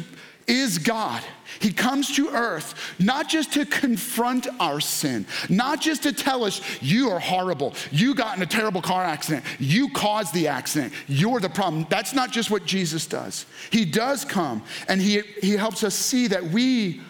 is 0.47 0.79
God. 0.79 1.23
He 1.61 1.73
comes 1.73 2.15
to 2.17 2.29
earth 2.31 2.95
not 2.99 3.29
just 3.29 3.53
to 3.55 3.65
confront 3.65 4.47
our 4.61 4.81
sin, 4.81 5.27
not 5.49 5.81
just 5.81 6.03
to 6.03 6.13
tell 6.13 6.45
us, 6.45 6.61
you 6.83 7.11
are 7.11 7.21
horrible, 7.21 7.75
you 7.91 8.15
got 8.15 8.37
in 8.37 8.43
a 8.43 8.47
terrible 8.47 8.83
car 8.83 9.03
accident, 9.03 9.45
you 9.59 9.89
caused 9.91 10.35
the 10.35 10.49
accident, 10.49 10.93
you're 11.07 11.41
the 11.41 11.49
problem. 11.49 11.87
That's 11.89 12.13
not 12.13 12.31
just 12.31 12.51
what 12.51 12.67
Jesus 12.67 13.07
does. 13.07 13.47
He 13.71 13.85
does 13.85 14.25
come 14.25 14.63
and 14.89 15.01
he, 15.01 15.23
he 15.41 15.53
helps 15.53 15.83
us 15.83 15.95
see 15.95 16.27
that 16.29 16.45
we 16.45 17.01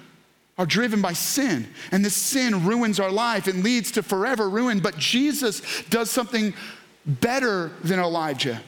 are 0.59 0.67
driven 0.67 1.03
by 1.03 1.13
sin, 1.13 1.67
and 1.93 2.03
this 2.03 2.17
sin 2.17 2.65
ruins 2.65 2.99
our 2.99 3.11
life 3.11 3.47
and 3.47 3.63
leads 3.63 3.91
to 3.93 4.03
forever 4.03 4.49
ruin. 4.49 4.81
But 4.81 4.97
Jesus 4.97 5.61
does 5.91 6.11
something 6.11 6.55
better 7.05 7.73
than 7.85 7.99
Elijah 7.99 8.63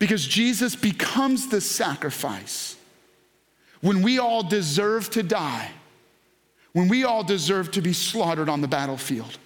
because 0.00 0.26
Jesus 0.26 0.74
becomes 0.74 1.46
the 1.48 1.60
sacrifice 1.60 2.76
when 3.80 4.02
we 4.02 4.18
all 4.18 4.42
deserve 4.42 5.10
to 5.10 5.22
die, 5.22 5.70
when 6.72 6.88
we 6.88 7.04
all 7.04 7.24
deserve 7.24 7.70
to 7.72 7.82
be 7.82 7.92
slaughtered 7.92 8.48
on 8.48 8.60
the 8.60 8.68
battlefield 8.68 9.38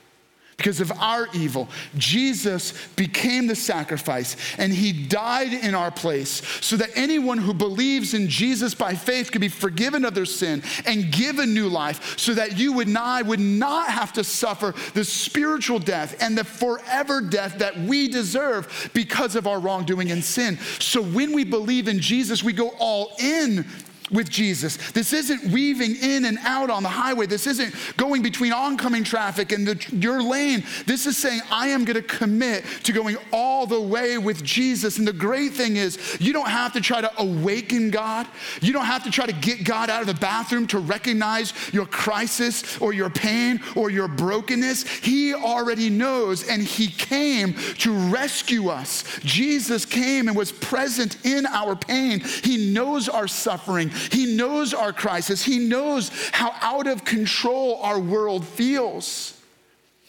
because 0.57 0.81
of 0.81 0.93
our 0.93 1.29
evil. 1.35 1.69
Jesus 1.97 2.73
became 2.97 3.47
the 3.47 3.57
sacrifice 3.57 4.37
and 4.59 4.73
he 4.73 4.93
died 4.93 5.53
in 5.53 5.75
our 5.75 5.91
place 5.91 6.43
so 6.61 6.77
that 6.77 6.91
anyone 6.95 7.39
who 7.39 7.53
believes 7.53 8.15
in 8.15 8.29
Jesus 8.29 8.75
by 8.75 8.95
faith 8.95 9.33
could 9.33 9.41
be 9.41 9.49
forgiven 9.49 10.05
of 10.05 10.15
their 10.15 10.27
sin 10.27 10.63
and 10.87 11.13
given 11.13 11.55
new 11.55 11.69
life 11.69 12.19
so 12.19 12.35
that 12.35 12.57
you 12.59 12.81
and 12.81 12.97
I 12.97 13.23
would 13.23 13.41
not 13.41 13.89
have 13.89 14.13
to 14.15 14.25
suffer 14.25 14.75
the 14.95 15.05
spiritual 15.05 15.79
death 15.79 16.17
and 16.21 16.37
the 16.37 16.45
forever 16.45 17.21
death 17.21 17.59
that 17.59 17.79
we 17.79 18.09
deserve 18.09 18.91
because 18.95 19.37
of 19.37 19.47
our 19.47 19.59
wrongdoing 19.59 20.11
and 20.11 20.25
sin. 20.25 20.59
So 20.79 21.03
when 21.03 21.33
we 21.33 21.45
believe 21.45 21.89
in 21.89 22.01
Jesus, 22.01 22.43
we 22.43 22.53
go 22.53 22.69
all 22.79 23.13
in 23.19 23.67
with 24.11 24.29
Jesus. 24.29 24.77
This 24.93 25.13
isn't 25.13 25.51
weaving 25.51 25.97
in 25.97 26.27
and 26.27 26.39
out 26.43 26.69
on 26.69 26.83
the 26.83 26.89
highway. 26.89 27.27
This 27.27 27.47
isn't 27.47 27.75
going 27.97 28.23
between 28.23 28.53
oncoming 28.53 29.03
traffic 29.03 29.51
and 29.51 29.67
the, 29.67 29.97
your 29.97 30.23
lane. 30.23 30.63
This 30.87 31.07
is 31.07 31.17
saying, 31.17 31.41
I 31.51 31.69
am 31.69 31.85
going 31.85 31.97
to 31.97 32.03
commit 32.03 32.65
to 32.85 32.93
going 32.93 33.17
all 33.33 33.67
the 33.67 33.81
way 33.81 34.19
with 34.19 34.43
Jesus. 34.43 34.99
And 34.99 35.09
the 35.09 35.13
great 35.13 35.53
thing 35.53 35.77
is, 35.77 35.99
you 36.21 36.33
don't 36.33 36.49
have 36.49 36.75
to 36.75 36.81
try 36.81 37.01
to 37.01 37.11
awaken 37.21 37.91
God. 37.91 38.27
You 38.61 38.73
don't 38.73 38.85
have 38.85 39.05
to 39.05 39.11
try 39.11 39.25
to 39.25 39.33
get 39.33 39.65
God 39.65 39.89
out 39.89 40.03
of 40.03 40.07
the 40.07 40.15
bathroom 40.15 40.67
to 40.69 40.79
recognize 40.79 41.55
your 41.73 41.87
crisis 41.87 42.79
or 42.81 42.93
your 42.93 43.11
pain 43.11 43.61
or 43.75 43.91
your 43.91 44.09
brokenness. 44.09 44.87
He 44.87 45.33
already 45.33 45.89
knows, 45.89 46.47
and 46.47 46.63
He 46.63 46.89
came 46.89 47.55
to 47.79 47.93
rescue 48.11 48.69
us. 48.69 49.05
Jesus 49.21 49.87
came 49.87 50.29
and 50.29 50.37
was 50.37 50.53
present 50.53 51.25
in 51.25 51.47
our 51.47 51.75
pain. 51.75 52.21
He 52.21 52.73
knows 52.73 53.09
our 53.09 53.27
suffering. 53.27 53.91
He 54.11 54.37
knows 54.37 54.75
our 54.75 54.93
crisis. 54.93 55.43
He 55.45 55.59
knows 55.59 56.11
how 56.33 56.55
out 56.61 56.87
of 56.87 57.05
control 57.05 57.81
our 57.83 57.99
world 57.99 58.47
feels. 58.47 59.41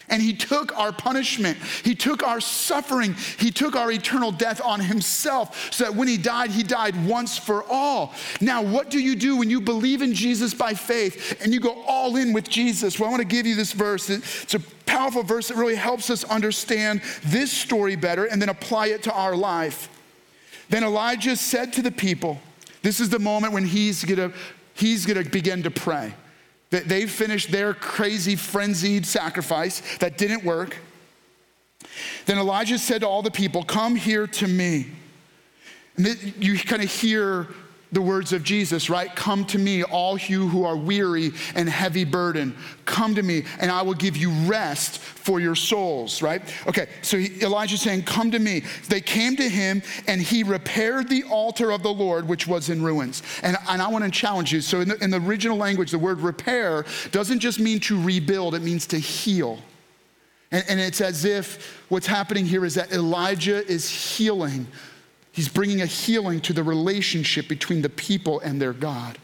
And 0.10 0.21
he 0.21 0.34
took 0.34 0.78
our 0.78 0.91
punishment, 0.91 1.58
he 1.84 1.95
took 1.95 2.21
our 2.21 2.39
suffering, 2.39 3.15
he 3.39 3.50
took 3.50 3.76
our 3.76 3.91
eternal 3.91 4.32
death 4.32 4.62
on 4.63 4.80
himself 4.80 5.74
so 5.74 5.86
that 5.86 5.95
when 5.95 6.08
he 6.08 6.17
died, 6.17 6.52
he 6.52 6.62
died 6.62 7.08
once 7.08 7.38
for 7.38 7.63
all. 7.69 8.13
Now, 8.39 8.62
what 8.62 8.91
do 8.91 9.00
you 9.00 9.15
do 9.15 9.38
when 9.38 9.50
you 9.50 9.60
believe 9.60 10.04
in 10.04 10.13
Jesus 10.13 10.54
by 10.54 10.76
faith 10.76 11.41
and 11.41 11.52
you 11.52 11.60
go 11.60 11.84
all 11.88 12.17
in 12.17 12.34
with 12.34 12.48
Jesus? 12.48 13.00
Well, 13.00 13.10
I 13.10 13.12
want 13.12 13.21
to 13.21 13.28
give 13.28 13.48
you 13.48 13.56
this 13.56 13.71
verse. 13.71 14.10
It's 14.10 14.54
a 14.54 14.60
powerful 14.86 15.24
verse 15.24 15.48
that 15.48 15.58
really 15.58 15.76
helps 15.76 16.12
us 16.12 16.24
understand 16.26 17.02
this 17.24 17.52
story 17.52 17.95
better 17.95 18.26
and 18.26 18.39
then 18.39 18.50
apply 18.50 18.88
it 18.88 19.02
to 19.04 19.12
our 19.12 19.36
life. 19.36 19.89
Then 20.69 20.84
Elijah 20.84 21.36
said 21.36 21.74
to 21.74 21.82
the 21.82 21.91
people, 21.91 22.39
this 22.86 23.00
is 23.00 23.10
the 23.10 23.17
moment 23.17 23.52
when 23.52 23.65
he's 23.65 24.04
gonna, 24.04 24.32
he's 24.76 25.08
gonna 25.08 25.24
begin 25.24 25.63
to 25.63 25.71
pray. 25.71 26.13
That 26.69 26.88
they've 26.88 27.10
finished 27.10 27.52
their 27.52 27.74
crazy, 27.74 28.36
frenzied 28.36 29.08
sacrifice 29.08 29.82
that 29.98 30.19
didn't 30.19 30.43
work. 30.43 30.78
Then 32.28 32.38
Elijah 32.38 32.78
said 32.78 33.02
to 33.02 33.08
all 33.08 33.24
the 33.24 33.32
people, 33.32 33.63
Come 33.63 33.95
here 33.95 34.28
to 34.28 34.48
me. 34.48 34.91
And 35.98 36.34
you 36.39 36.60
kind 36.60 36.84
of 36.84 36.91
hear 36.91 37.48
the 37.95 38.01
words 38.01 38.34
of 38.34 38.43
Jesus, 38.43 38.89
right? 38.89 39.15
Come 39.15 39.45
to 39.45 39.58
me, 39.58 39.81
all 39.81 40.17
you 40.17 40.49
who 40.49 40.65
are 40.65 40.75
weary 40.75 41.31
and 41.55 41.67
heavy 41.67 42.03
burden. 42.03 42.55
Come 42.84 43.15
to 43.15 43.23
me, 43.23 43.45
and 43.58 43.71
I 43.71 43.81
will 43.84 43.93
give 43.93 44.17
you 44.17 44.31
rest 44.47 44.99
for 44.99 45.39
your 45.39 45.55
souls, 45.55 46.21
right? 46.21 46.41
Okay, 46.67 46.89
so 47.01 47.17
Elijah's 47.17 47.81
saying, 47.81 48.03
Come 48.03 48.31
to 48.31 48.39
me. 48.39 48.63
They 48.89 48.99
came 48.99 49.38
to 49.38 49.47
him, 49.47 49.81
and 50.08 50.21
he 50.21 50.43
repaired 50.43 51.08
the 51.08 51.23
altar 51.23 51.71
of 51.71 51.84
the 51.84 51.93
Lord, 51.93 52.27
which 52.27 52.47
was 52.47 52.69
in 52.69 52.84
ruins. 52.84 53.23
And, 53.41 53.55
and 53.69 53.81
I 53.81 53.88
want 53.88 54.03
to 54.03 54.12
challenge 54.12 54.51
you. 54.51 54.60
So, 54.60 54.81
in 54.81 54.89
the, 54.89 54.97
in 55.01 55.10
the 55.10 55.21
original 55.21 55.58
language, 55.58 55.91
the 55.91 55.99
word 55.99 56.19
repair 56.19 56.86
doesn't 57.12 57.39
just 57.39 57.62
mean 57.62 57.79
to 57.81 57.99
rebuild, 57.99 58.55
it 58.55 58.62
means 58.62 58.86
to 58.88 58.99
heal. 58.99 59.58
And, 60.51 60.65
and 60.67 60.79
it's 60.81 60.99
as 60.99 61.23
if 61.23 61.81
what's 61.88 62.08
happening 62.08 62.45
here 62.45 62.65
is 62.65 62.75
that 62.75 62.91
Elijah 62.91 63.65
is 63.65 63.89
healing 63.89 64.67
He's 65.36 65.50
bringing 65.50 65.82
a 65.82 65.86
healing 65.86 66.39
to 66.41 66.54
the 66.54 66.63
relationship 66.63 67.50
between 67.50 67.82
the 67.82 67.89
people 67.89 68.39
and 68.39 68.62
their 68.62 68.71
God. 68.71 69.17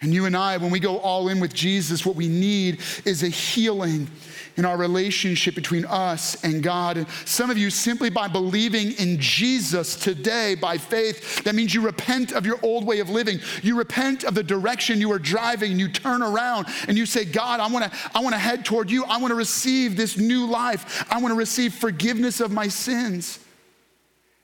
And 0.00 0.14
you 0.14 0.24
and 0.24 0.34
I, 0.34 0.56
when 0.56 0.70
we 0.70 0.80
go 0.80 0.98
all 1.00 1.28
in 1.28 1.38
with 1.38 1.52
Jesus, 1.52 2.06
what 2.06 2.16
we 2.16 2.28
need 2.28 2.80
is 3.04 3.22
a 3.22 3.28
healing 3.28 4.08
in 4.56 4.64
our 4.64 4.78
relationship 4.78 5.54
between 5.54 5.84
us 5.84 6.42
and 6.44 6.62
God. 6.62 6.96
And 6.96 7.06
some 7.26 7.50
of 7.50 7.58
you, 7.58 7.68
simply 7.68 8.08
by 8.08 8.26
believing 8.26 8.92
in 8.92 9.20
Jesus 9.20 9.96
today 9.96 10.54
by 10.54 10.78
faith, 10.78 11.44
that 11.44 11.54
means 11.54 11.74
you 11.74 11.82
repent 11.82 12.32
of 12.32 12.46
your 12.46 12.58
old 12.62 12.86
way 12.86 13.00
of 13.00 13.10
living. 13.10 13.38
You 13.62 13.76
repent 13.76 14.24
of 14.24 14.34
the 14.34 14.42
direction 14.42 14.98
you 14.98 15.12
are 15.12 15.18
driving, 15.18 15.78
you 15.78 15.88
turn 15.88 16.22
around 16.22 16.68
and 16.86 16.96
you 16.96 17.04
say, 17.04 17.26
God, 17.26 17.60
I 17.60 17.66
wanna, 17.66 17.92
I 18.14 18.20
wanna 18.20 18.38
head 18.38 18.64
toward 18.64 18.90
you. 18.90 19.04
I 19.04 19.18
wanna 19.18 19.34
receive 19.34 19.94
this 19.94 20.16
new 20.16 20.46
life. 20.46 21.04
I 21.10 21.20
wanna 21.20 21.34
receive 21.34 21.74
forgiveness 21.74 22.40
of 22.40 22.50
my 22.50 22.68
sins. 22.68 23.40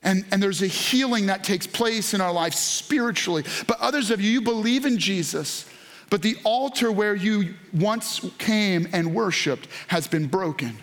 And, 0.05 0.23
and 0.31 0.41
there's 0.41 0.61
a 0.61 0.67
healing 0.67 1.25
that 1.25 1.43
takes 1.43 1.67
place 1.67 2.13
in 2.13 2.21
our 2.21 2.31
life 2.31 2.53
spiritually. 2.53 3.43
But 3.67 3.79
others 3.81 4.11
of 4.11 4.21
you, 4.21 4.29
you 4.29 4.41
believe 4.41 4.85
in 4.85 4.99
Jesus, 4.99 5.65
but 6.11 6.21
the 6.21 6.37
altar 6.43 6.91
where 6.91 7.15
you 7.15 7.55
once 7.73 8.23
came 8.37 8.87
and 8.93 9.13
worshiped 9.13 9.67
has 9.87 10.07
been 10.07 10.27
broken. 10.27 10.77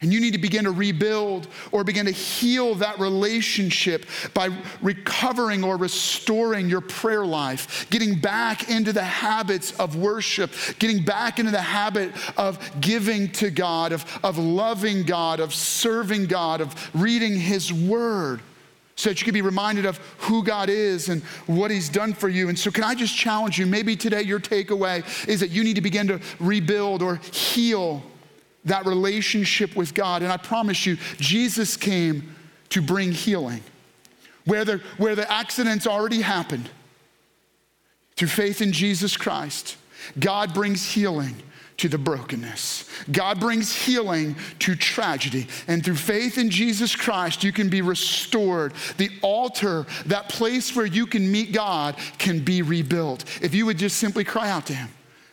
And 0.00 0.12
you 0.12 0.20
need 0.20 0.32
to 0.34 0.38
begin 0.38 0.64
to 0.64 0.70
rebuild 0.70 1.48
or 1.72 1.82
begin 1.82 2.06
to 2.06 2.12
heal 2.12 2.76
that 2.76 3.00
relationship 3.00 4.06
by 4.32 4.50
recovering 4.80 5.64
or 5.64 5.76
restoring 5.76 6.68
your 6.68 6.80
prayer 6.80 7.26
life, 7.26 7.88
getting 7.90 8.20
back 8.20 8.70
into 8.70 8.92
the 8.92 9.02
habits 9.02 9.72
of 9.80 9.96
worship, 9.96 10.52
getting 10.78 11.02
back 11.02 11.40
into 11.40 11.50
the 11.50 11.60
habit 11.60 12.12
of 12.36 12.58
giving 12.80 13.28
to 13.32 13.50
God, 13.50 13.90
of, 13.90 14.04
of 14.22 14.38
loving 14.38 15.02
God, 15.02 15.40
of 15.40 15.52
serving 15.52 16.26
God, 16.26 16.60
of 16.60 16.90
reading 16.94 17.36
His 17.36 17.72
Word, 17.72 18.40
so 18.94 19.10
that 19.10 19.20
you 19.20 19.24
can 19.24 19.34
be 19.34 19.42
reminded 19.42 19.84
of 19.84 19.96
who 20.18 20.44
God 20.44 20.68
is 20.68 21.08
and 21.08 21.22
what 21.46 21.72
He's 21.72 21.88
done 21.88 22.12
for 22.12 22.28
you. 22.28 22.48
And 22.48 22.56
so, 22.58 22.70
can 22.70 22.84
I 22.84 22.94
just 22.94 23.16
challenge 23.16 23.58
you? 23.58 23.66
Maybe 23.66 23.96
today 23.96 24.22
your 24.22 24.38
takeaway 24.38 25.04
is 25.26 25.40
that 25.40 25.50
you 25.50 25.64
need 25.64 25.74
to 25.74 25.80
begin 25.80 26.06
to 26.06 26.20
rebuild 26.38 27.02
or 27.02 27.16
heal 27.16 28.04
that 28.68 28.86
relationship 28.86 29.76
with 29.76 29.94
God. 29.94 30.22
And 30.22 30.32
I 30.32 30.36
promise 30.36 30.86
you, 30.86 30.96
Jesus 31.18 31.76
came 31.76 32.34
to 32.70 32.80
bring 32.80 33.12
healing. 33.12 33.62
Where 34.44 34.64
the, 34.64 34.80
where 34.96 35.14
the 35.14 35.30
accidents 35.30 35.86
already 35.86 36.22
happened, 36.22 36.70
through 38.16 38.28
faith 38.28 38.60
in 38.60 38.72
Jesus 38.72 39.16
Christ, 39.16 39.76
God 40.18 40.52
brings 40.54 40.92
healing 40.92 41.36
to 41.76 41.88
the 41.88 41.98
brokenness. 41.98 42.88
God 43.12 43.38
brings 43.38 43.72
healing 43.72 44.34
to 44.58 44.74
tragedy. 44.74 45.46
And 45.68 45.84
through 45.84 45.94
faith 45.94 46.36
in 46.36 46.50
Jesus 46.50 46.96
Christ, 46.96 47.44
you 47.44 47.52
can 47.52 47.68
be 47.68 47.82
restored. 47.82 48.72
The 48.96 49.10
altar, 49.22 49.86
that 50.06 50.28
place 50.28 50.74
where 50.74 50.86
you 50.86 51.06
can 51.06 51.30
meet 51.30 51.52
God, 51.52 51.96
can 52.18 52.40
be 52.40 52.62
rebuilt. 52.62 53.24
If 53.40 53.54
you 53.54 53.66
would 53.66 53.78
just 53.78 53.98
simply 53.98 54.24
cry 54.24 54.50
out 54.50 54.66
to 54.66 54.74
Him 54.74 54.88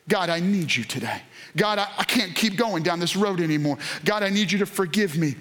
God, 0.08 0.30
I 0.30 0.40
need 0.40 0.76
you 0.76 0.84
today. 0.84 1.22
God, 1.56 1.80
I, 1.80 1.88
I 1.98 2.04
can't 2.04 2.36
keep 2.36 2.56
going 2.56 2.84
down 2.84 3.00
this 3.00 3.16
road 3.16 3.40
anymore. 3.40 3.78
God, 4.04 4.24
I 4.24 4.30
need 4.30 4.52
you 4.52 4.60
to 4.60 4.66
forgive 4.66 5.18
me. 5.18 5.36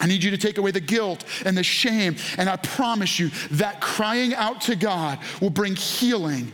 I 0.00 0.06
need 0.06 0.22
you 0.22 0.30
to 0.30 0.38
take 0.38 0.58
away 0.58 0.70
the 0.70 0.80
guilt 0.80 1.24
and 1.44 1.56
the 1.56 1.62
shame. 1.62 2.16
And 2.36 2.48
I 2.48 2.56
promise 2.56 3.18
you 3.18 3.30
that 3.52 3.80
crying 3.80 4.34
out 4.34 4.60
to 4.62 4.76
God 4.76 5.18
will 5.40 5.50
bring 5.50 5.74
healing 5.74 6.52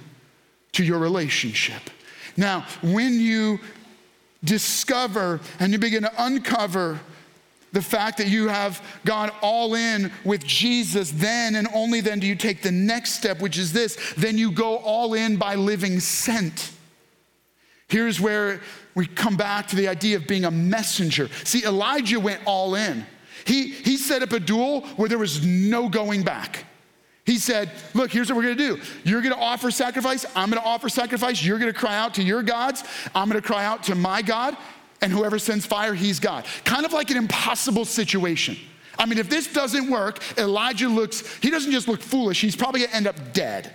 to 0.72 0.84
your 0.84 0.98
relationship. 0.98 1.82
Now, 2.36 2.66
when 2.82 3.20
you 3.20 3.60
discover 4.42 5.40
and 5.60 5.72
you 5.72 5.78
begin 5.78 6.02
to 6.02 6.12
uncover 6.18 7.00
the 7.72 7.82
fact 7.82 8.18
that 8.18 8.28
you 8.28 8.48
have 8.48 8.82
gone 9.04 9.30
all 9.42 9.74
in 9.74 10.12
with 10.24 10.44
Jesus, 10.44 11.10
then 11.10 11.56
and 11.56 11.66
only 11.74 12.00
then 12.00 12.20
do 12.20 12.26
you 12.26 12.36
take 12.36 12.62
the 12.62 12.70
next 12.70 13.14
step, 13.14 13.40
which 13.40 13.58
is 13.58 13.72
this 13.72 13.98
then 14.16 14.38
you 14.38 14.52
go 14.52 14.76
all 14.76 15.14
in 15.14 15.36
by 15.36 15.54
living 15.54 15.98
sent. 16.00 16.70
Here's 17.88 18.20
where 18.20 18.60
we 18.94 19.06
come 19.06 19.36
back 19.36 19.68
to 19.68 19.76
the 19.76 19.88
idea 19.88 20.16
of 20.16 20.26
being 20.26 20.44
a 20.44 20.50
messenger. 20.50 21.28
See, 21.44 21.64
Elijah 21.64 22.18
went 22.18 22.40
all 22.46 22.74
in. 22.74 23.06
He, 23.46 23.68
he 23.68 23.96
set 23.96 24.22
up 24.22 24.32
a 24.32 24.40
duel 24.40 24.82
where 24.96 25.08
there 25.08 25.18
was 25.18 25.44
no 25.44 25.88
going 25.88 26.22
back. 26.22 26.64
He 27.24 27.38
said, 27.38 27.70
Look, 27.94 28.10
here's 28.10 28.30
what 28.30 28.36
we're 28.36 28.54
gonna 28.54 28.54
do. 28.76 28.80
You're 29.02 29.22
gonna 29.22 29.36
offer 29.36 29.70
sacrifice. 29.70 30.26
I'm 30.36 30.50
gonna 30.50 30.64
offer 30.64 30.88
sacrifice. 30.88 31.42
You're 31.42 31.58
gonna 31.58 31.72
cry 31.72 31.96
out 31.96 32.14
to 32.14 32.22
your 32.22 32.42
gods. 32.42 32.84
I'm 33.14 33.28
gonna 33.28 33.40
cry 33.42 33.64
out 33.64 33.82
to 33.84 33.94
my 33.94 34.22
God. 34.22 34.56
And 35.00 35.12
whoever 35.12 35.38
sends 35.38 35.66
fire, 35.66 35.94
he's 35.94 36.20
God. 36.20 36.44
Kind 36.64 36.84
of 36.86 36.92
like 36.92 37.10
an 37.10 37.16
impossible 37.16 37.84
situation. 37.84 38.56
I 38.98 39.06
mean, 39.06 39.18
if 39.18 39.28
this 39.28 39.52
doesn't 39.52 39.90
work, 39.90 40.20
Elijah 40.38 40.88
looks, 40.88 41.22
he 41.38 41.50
doesn't 41.50 41.72
just 41.72 41.88
look 41.88 42.00
foolish, 42.00 42.40
he's 42.40 42.56
probably 42.56 42.80
gonna 42.82 42.92
end 42.92 43.06
up 43.06 43.32
dead. 43.32 43.72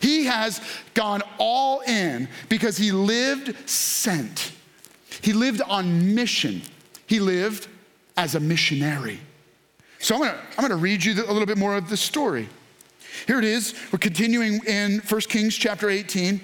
He 0.00 0.26
has 0.26 0.60
gone 0.94 1.22
all 1.38 1.80
in 1.80 2.28
because 2.48 2.76
he 2.76 2.92
lived 2.92 3.68
sent. 3.68 4.52
He 5.22 5.32
lived 5.32 5.62
on 5.62 6.14
mission. 6.14 6.62
He 7.06 7.18
lived 7.18 7.68
as 8.16 8.34
a 8.34 8.40
missionary. 8.40 9.20
So 9.98 10.14
I'm 10.14 10.20
gonna, 10.20 10.40
I'm 10.56 10.62
gonna 10.62 10.76
read 10.76 11.04
you 11.04 11.14
a 11.14 11.32
little 11.32 11.46
bit 11.46 11.58
more 11.58 11.76
of 11.76 11.88
the 11.88 11.96
story. 11.96 12.48
Here 13.26 13.38
it 13.38 13.44
is. 13.44 13.74
We're 13.92 13.98
continuing 13.98 14.60
in 14.66 15.00
1 15.00 15.20
Kings 15.22 15.56
chapter 15.56 15.90
18. 15.90 16.40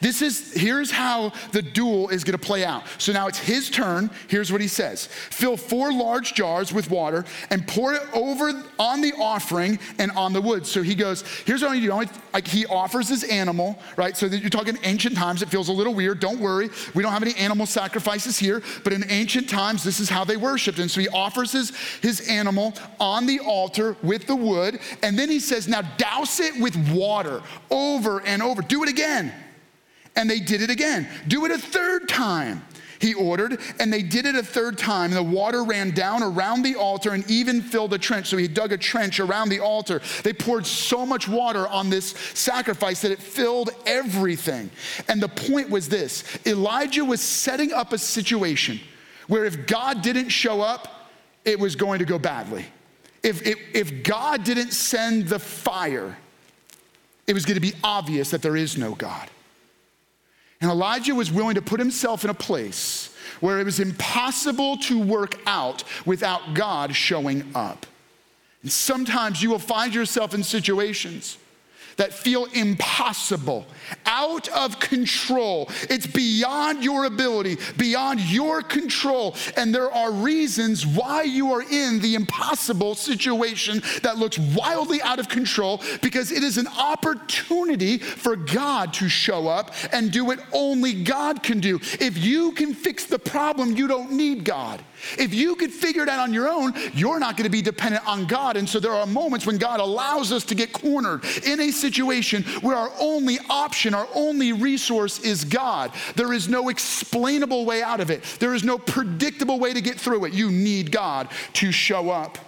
This 0.00 0.22
is, 0.22 0.52
here's 0.52 0.90
how 0.90 1.32
the 1.52 1.62
duel 1.62 2.08
is 2.08 2.24
gonna 2.24 2.38
play 2.38 2.64
out. 2.64 2.84
So 2.98 3.12
now 3.12 3.26
it's 3.26 3.38
his 3.38 3.70
turn. 3.70 4.10
Here's 4.28 4.52
what 4.52 4.60
he 4.60 4.68
says 4.68 5.06
Fill 5.06 5.56
four 5.56 5.92
large 5.92 6.34
jars 6.34 6.72
with 6.72 6.90
water 6.90 7.24
and 7.50 7.66
pour 7.66 7.94
it 7.94 8.02
over 8.12 8.52
on 8.78 9.00
the 9.00 9.12
offering 9.18 9.78
and 9.98 10.10
on 10.12 10.32
the 10.32 10.40
wood. 10.40 10.66
So 10.66 10.82
he 10.82 10.94
goes, 10.94 11.22
Here's 11.44 11.62
what 11.62 11.70
I 11.70 11.74
need 11.74 11.80
to 11.80 11.86
do. 11.86 12.10
Like 12.32 12.46
he 12.46 12.66
offers 12.66 13.08
his 13.08 13.24
animal, 13.24 13.78
right? 13.96 14.16
So 14.16 14.28
that 14.28 14.38
you're 14.38 14.50
talking 14.50 14.76
ancient 14.82 15.16
times, 15.16 15.42
it 15.42 15.48
feels 15.48 15.68
a 15.68 15.72
little 15.72 15.94
weird. 15.94 16.20
Don't 16.20 16.40
worry. 16.40 16.70
We 16.94 17.02
don't 17.02 17.12
have 17.12 17.22
any 17.22 17.34
animal 17.34 17.66
sacrifices 17.66 18.38
here, 18.38 18.62
but 18.82 18.92
in 18.92 19.04
ancient 19.10 19.48
times, 19.48 19.82
this 19.84 20.00
is 20.00 20.08
how 20.08 20.24
they 20.24 20.36
worshiped. 20.36 20.78
And 20.78 20.90
so 20.90 21.00
he 21.00 21.08
offers 21.08 21.52
his, 21.52 21.70
his 22.02 22.28
animal 22.28 22.74
on 23.00 23.26
the 23.26 23.40
altar 23.40 23.96
with 24.02 24.26
the 24.26 24.36
wood. 24.36 24.80
And 25.02 25.18
then 25.18 25.28
he 25.30 25.40
says, 25.40 25.68
Now 25.68 25.82
douse 25.96 26.40
it 26.40 26.60
with 26.60 26.76
water 26.90 27.42
over 27.70 28.20
and 28.20 28.42
over. 28.42 28.62
Do 28.62 28.82
it 28.82 28.88
again. 28.88 29.32
And 30.16 30.30
they 30.30 30.40
did 30.40 30.62
it 30.62 30.70
again. 30.70 31.08
Do 31.26 31.44
it 31.44 31.50
a 31.50 31.58
third 31.58 32.08
time, 32.08 32.64
he 33.00 33.14
ordered. 33.14 33.60
And 33.80 33.92
they 33.92 34.02
did 34.02 34.26
it 34.26 34.34
a 34.34 34.42
third 34.42 34.78
time. 34.78 35.10
The 35.10 35.22
water 35.22 35.64
ran 35.64 35.90
down 35.90 36.22
around 36.22 36.62
the 36.62 36.76
altar 36.76 37.12
and 37.12 37.28
even 37.30 37.60
filled 37.60 37.92
a 37.92 37.98
trench. 37.98 38.28
So 38.28 38.36
he 38.36 38.48
dug 38.48 38.72
a 38.72 38.78
trench 38.78 39.20
around 39.20 39.48
the 39.48 39.60
altar. 39.60 40.00
They 40.22 40.32
poured 40.32 40.66
so 40.66 41.04
much 41.04 41.28
water 41.28 41.66
on 41.68 41.90
this 41.90 42.10
sacrifice 42.34 43.02
that 43.02 43.10
it 43.10 43.20
filled 43.20 43.70
everything. 43.86 44.70
And 45.08 45.20
the 45.20 45.28
point 45.28 45.68
was 45.70 45.88
this 45.88 46.24
Elijah 46.46 47.04
was 47.04 47.20
setting 47.20 47.72
up 47.72 47.92
a 47.92 47.98
situation 47.98 48.80
where 49.26 49.44
if 49.44 49.66
God 49.66 50.02
didn't 50.02 50.28
show 50.28 50.60
up, 50.60 51.10
it 51.44 51.58
was 51.58 51.76
going 51.76 51.98
to 51.98 52.04
go 52.04 52.18
badly. 52.18 52.64
If, 53.22 53.46
if, 53.46 53.58
if 53.74 54.02
God 54.02 54.44
didn't 54.44 54.72
send 54.72 55.28
the 55.28 55.38
fire, 55.38 56.16
it 57.26 57.32
was 57.32 57.44
going 57.44 57.54
to 57.54 57.60
be 57.60 57.72
obvious 57.82 58.30
that 58.30 58.42
there 58.42 58.56
is 58.56 58.76
no 58.76 58.94
God. 58.94 59.28
And 60.60 60.70
Elijah 60.70 61.14
was 61.14 61.30
willing 61.30 61.56
to 61.56 61.62
put 61.62 61.80
himself 61.80 62.24
in 62.24 62.30
a 62.30 62.34
place 62.34 63.14
where 63.40 63.58
it 63.58 63.64
was 63.64 63.80
impossible 63.80 64.76
to 64.78 64.98
work 64.98 65.38
out 65.46 65.84
without 66.06 66.54
God 66.54 66.94
showing 66.94 67.50
up. 67.54 67.86
And 68.62 68.72
sometimes 68.72 69.42
you 69.42 69.50
will 69.50 69.58
find 69.58 69.94
yourself 69.94 70.34
in 70.34 70.42
situations 70.42 71.36
that 71.96 72.12
feel 72.12 72.46
impossible, 72.46 73.66
out 74.06 74.48
of 74.48 74.80
control. 74.80 75.68
It's 75.90 76.06
beyond 76.06 76.82
your 76.82 77.04
ability, 77.04 77.58
beyond 77.76 78.20
your 78.20 78.62
control. 78.62 79.36
And 79.56 79.74
there 79.74 79.90
are 79.90 80.12
reasons 80.12 80.86
why 80.86 81.22
you 81.22 81.52
are 81.52 81.62
in 81.62 82.00
the 82.00 82.14
impossible 82.14 82.94
situation 82.94 83.82
that 84.02 84.18
looks 84.18 84.38
wildly 84.38 85.02
out 85.02 85.18
of 85.18 85.28
control 85.28 85.82
because 86.02 86.30
it 86.30 86.42
is 86.42 86.58
an 86.58 86.68
opportunity 86.68 87.98
for 87.98 88.36
God 88.36 88.92
to 88.94 89.08
show 89.08 89.48
up 89.48 89.74
and 89.92 90.10
do 90.10 90.24
what 90.24 90.40
only 90.52 91.04
God 91.04 91.42
can 91.42 91.60
do. 91.60 91.76
If 92.00 92.18
you 92.18 92.52
can 92.52 92.74
fix 92.74 93.04
the 93.04 93.18
problem, 93.18 93.76
you 93.76 93.86
don't 93.86 94.12
need 94.12 94.44
God. 94.44 94.82
If 95.18 95.34
you 95.34 95.56
could 95.56 95.70
figure 95.70 96.02
it 96.02 96.08
out 96.08 96.20
on 96.20 96.32
your 96.32 96.48
own, 96.48 96.74
you're 96.92 97.18
not 97.18 97.36
going 97.36 97.44
to 97.44 97.50
be 97.50 97.62
dependent 97.62 98.06
on 98.06 98.26
God. 98.26 98.56
And 98.56 98.68
so 98.68 98.80
there 98.80 98.92
are 98.92 99.06
moments 99.06 99.46
when 99.46 99.58
God 99.58 99.80
allows 99.80 100.32
us 100.32 100.44
to 100.44 100.54
get 100.54 100.72
cornered 100.72 101.24
in 101.44 101.60
a 101.60 101.70
situation 101.70 102.42
where 102.60 102.76
our 102.76 102.90
only 102.98 103.38
option, 103.48 103.94
our 103.94 104.08
only 104.14 104.52
resource 104.52 105.20
is 105.20 105.44
God. 105.44 105.92
There 106.16 106.32
is 106.32 106.48
no 106.48 106.68
explainable 106.68 107.64
way 107.64 107.82
out 107.82 108.00
of 108.00 108.10
it, 108.10 108.22
there 108.40 108.54
is 108.54 108.64
no 108.64 108.78
predictable 108.78 109.58
way 109.58 109.72
to 109.72 109.80
get 109.80 109.98
through 109.98 110.24
it. 110.24 110.32
You 110.32 110.50
need 110.50 110.90
God 110.90 111.28
to 111.54 111.72
show 111.72 112.10
up. 112.10 112.38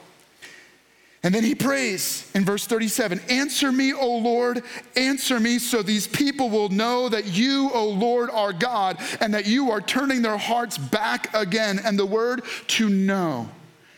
And 1.27 1.35
then 1.35 1.43
he 1.43 1.57
prays 1.57 2.31
in 2.37 2.45
verse 2.45 2.67
37 2.67 3.21
Answer 3.29 3.73
me, 3.73 3.93
O 3.93 4.19
Lord, 4.19 4.63
answer 4.95 5.41
me, 5.41 5.59
so 5.59 5.83
these 5.83 6.07
people 6.07 6.49
will 6.49 6.69
know 6.69 7.09
that 7.09 7.25
you, 7.25 7.69
O 7.75 7.89
Lord, 7.89 8.31
are 8.31 8.53
God, 8.53 8.99
and 9.21 9.35
that 9.35 9.45
you 9.45 9.73
are 9.73 9.81
turning 9.81 10.23
their 10.23 10.37
hearts 10.37 10.79
back 10.79 11.35
again. 11.35 11.81
And 11.85 11.99
the 11.99 12.07
word 12.07 12.45
to 12.69 12.89
know, 12.89 13.49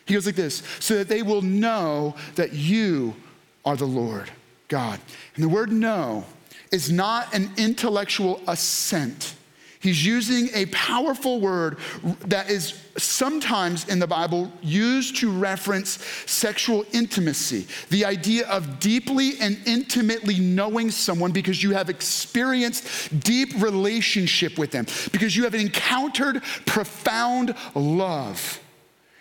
he 0.07 0.15
goes 0.15 0.25
like 0.25 0.37
this, 0.37 0.63
so 0.81 0.95
that 0.95 1.09
they 1.09 1.21
will 1.21 1.43
know 1.43 2.15
that 2.37 2.55
you 2.55 3.15
are 3.63 3.77
the 3.77 3.85
Lord 3.85 4.31
God. 4.69 4.99
And 5.35 5.45
the 5.45 5.51
word 5.51 5.71
know 5.71 6.25
is 6.73 6.91
not 6.91 7.35
an 7.35 7.51
intellectual 7.59 8.41
assent. 8.49 9.35
He's 9.81 10.05
using 10.05 10.49
a 10.55 10.67
powerful 10.67 11.41
word 11.41 11.79
that 12.27 12.51
is 12.51 12.83
sometimes 12.97 13.89
in 13.89 13.99
the 13.99 14.07
Bible 14.07 14.51
used 14.61 15.17
to 15.19 15.31
reference 15.31 16.05
sexual 16.27 16.85
intimacy, 16.93 17.67
the 17.91 18.05
idea 18.05 18.49
of 18.49 18.81
deeply 18.81 19.39
and 19.41 19.57
intimately 19.67 20.41
knowing 20.41 20.91
someone 20.91 21.31
because 21.31 21.63
you 21.63 21.75
have 21.75 21.89
experienced 21.89 23.21
deep 23.21 23.51
relationship 23.63 24.59
with 24.59 24.73
them, 24.73 24.87
because 25.13 25.37
you 25.37 25.45
have 25.45 25.55
encountered 25.55 26.43
profound 26.67 27.55
love. 27.75 28.61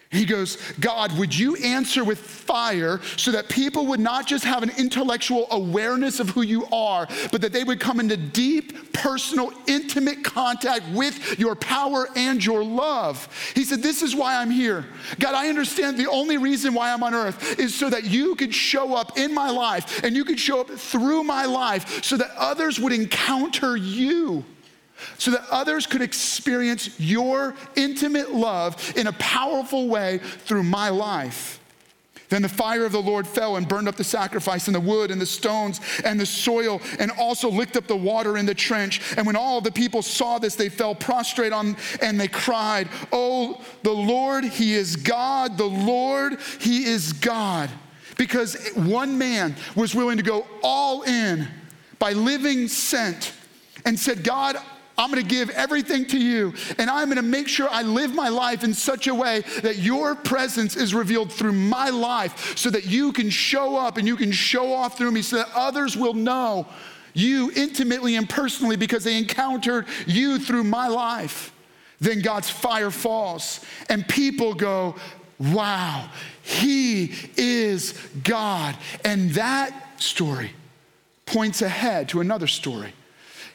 He 0.10 0.24
goes, 0.24 0.58
God, 0.80 1.18
would 1.18 1.38
you 1.38 1.58
answer 1.58 2.04
with 2.06 2.20
fire 2.20 3.02
so 3.18 3.32
that 3.32 3.50
people 3.50 3.88
would 3.88 4.00
not 4.00 4.26
just 4.26 4.46
have 4.46 4.64
an 4.64 4.72
intellectual 4.78 5.48
awareness 5.52 6.22
of 6.22 6.30
who 6.30 6.44
you 6.44 6.66
are, 6.68 7.08
but 7.32 7.42
that 7.42 7.52
they 7.52 7.66
would 7.66 7.82
come 7.82 8.00
into 8.00 8.16
deep, 8.16 8.94
personal, 8.94 9.52
intimate 9.68 10.24
contact 10.24 10.88
with 10.94 11.38
your 11.38 11.56
power 11.56 12.08
and 12.16 12.44
your 12.44 12.64
love? 12.64 13.28
He 13.54 13.66
said, 13.66 13.84
This 13.84 14.02
is 14.02 14.16
why 14.16 14.38
I'm 14.38 14.50
here. 14.50 14.86
God, 15.20 15.36
I 15.36 15.50
understand 15.50 15.98
the 15.98 16.10
only 16.10 16.38
reason 16.38 16.74
why 16.74 16.94
I'm 16.94 17.04
on 17.04 17.14
earth 17.14 17.60
is 17.60 17.76
so 17.76 17.90
that 17.90 18.06
you 18.06 18.36
could 18.36 18.56
show 18.56 18.96
up 18.96 19.18
in 19.18 19.34
my 19.34 19.50
life 19.50 20.04
and 20.06 20.16
you 20.16 20.24
could 20.24 20.40
show 20.40 20.62
up 20.62 20.70
through 20.70 21.24
my 21.24 21.46
life 21.46 22.02
so 22.02 22.16
that 22.16 22.32
others 22.38 22.80
would 22.80 22.94
encounter 22.94 23.76
you 23.76 24.46
so 25.18 25.32
that 25.32 25.46
others 25.52 25.86
could 25.86 26.02
experience 26.02 27.00
your 27.00 27.56
intimate 27.76 28.34
love 28.34 28.94
in 28.96 29.08
a 29.08 29.14
powerful 29.14 29.88
way 29.88 30.20
through 30.20 30.64
my 30.64 30.90
life. 30.90 31.60
Then 32.30 32.42
the 32.42 32.50
fire 32.50 32.86
of 32.86 32.92
the 32.92 33.02
Lord 33.02 33.26
fell 33.26 33.56
and 33.56 33.68
burned 33.68 33.88
up 33.88 33.96
the 33.96 34.04
sacrifice 34.04 34.68
and 34.68 34.76
the 34.76 34.82
wood 34.82 35.12
and 35.12 35.22
the 35.22 35.26
stones 35.26 35.80
and 36.04 36.20
the 36.20 36.26
soil 36.26 36.82
and 37.00 37.12
also 37.12 37.50
licked 37.50 37.78
up 37.78 37.88
the 37.88 37.96
water 37.96 38.38
in 38.38 38.46
the 38.46 38.54
trench. 38.54 39.02
And 39.16 39.26
when 39.26 39.36
all 39.36 39.62
the 39.62 39.72
people 39.72 40.02
saw 40.02 40.38
this, 40.38 40.56
they 40.56 40.70
fell 40.70 40.94
prostrate 40.94 41.54
on 41.54 41.78
and 42.02 42.20
they 42.20 42.28
cried, 42.28 42.90
Oh, 43.12 43.62
the 43.84 43.94
Lord, 43.94 44.44
He 44.44 44.74
is 44.74 44.98
God. 44.98 45.58
The 45.58 45.66
Lord, 45.66 46.40
He 46.60 46.86
is 46.86 47.14
God. 47.14 47.70
Because 48.18 48.72
one 48.74 49.18
man 49.18 49.56
was 49.76 49.96
willing 49.96 50.18
to 50.18 50.24
go 50.24 50.46
all 50.64 51.04
in 51.04 51.48
by 52.00 52.14
living 52.14 52.68
sent 52.68 53.34
and 53.86 53.98
said, 53.98 54.24
God, 54.24 54.58
I'm 54.98 55.12
going 55.12 55.22
to 55.22 55.30
give 55.30 55.52
everything 55.52 56.06
to 56.08 56.18
you, 56.18 56.54
and 56.80 56.90
I'm 56.90 57.06
going 57.06 57.18
to 57.18 57.22
make 57.22 57.48
sure 57.48 57.68
I 57.70 57.84
live 57.84 58.16
my 58.16 58.30
life 58.30 58.64
in 58.64 58.74
such 58.74 59.08
a 59.08 59.14
way 59.14 59.42
that 59.62 59.78
your 59.78 60.16
presence 60.16 60.76
is 60.76 60.96
revealed 60.96 61.32
through 61.32 61.54
my 61.54 61.90
life 61.90 62.58
so 62.58 62.72
that 62.72 62.88
you 62.88 63.14
can 63.14 63.30
show 63.30 63.78
up 63.78 63.98
and 63.98 64.08
you 64.08 64.16
can 64.16 64.32
show 64.32 64.74
off 64.74 64.98
through 64.98 65.12
me 65.12 65.22
so 65.22 65.38
that 65.38 65.50
others 65.54 65.96
will 65.96 66.16
know 66.16 66.66
you 67.14 67.52
intimately 67.56 68.16
and 68.16 68.28
personally 68.28 68.76
because 68.76 69.04
they 69.04 69.18
encountered 69.18 69.86
you 70.08 70.40
through 70.40 70.64
my 70.64 70.88
life. 70.88 71.54
Then 72.00 72.22
God's 72.22 72.50
fire 72.50 72.92
falls, 72.92 73.64
and 73.90 74.08
people 74.08 74.54
go, 74.54 74.96
Wow, 75.40 76.10
He 76.42 77.14
is 77.36 77.94
God. 78.24 78.76
And 79.06 79.32
that 79.32 80.02
story 80.02 80.52
points 81.28 81.62
ahead 81.62 82.10
to 82.10 82.22
another 82.22 82.48
story 82.48 82.94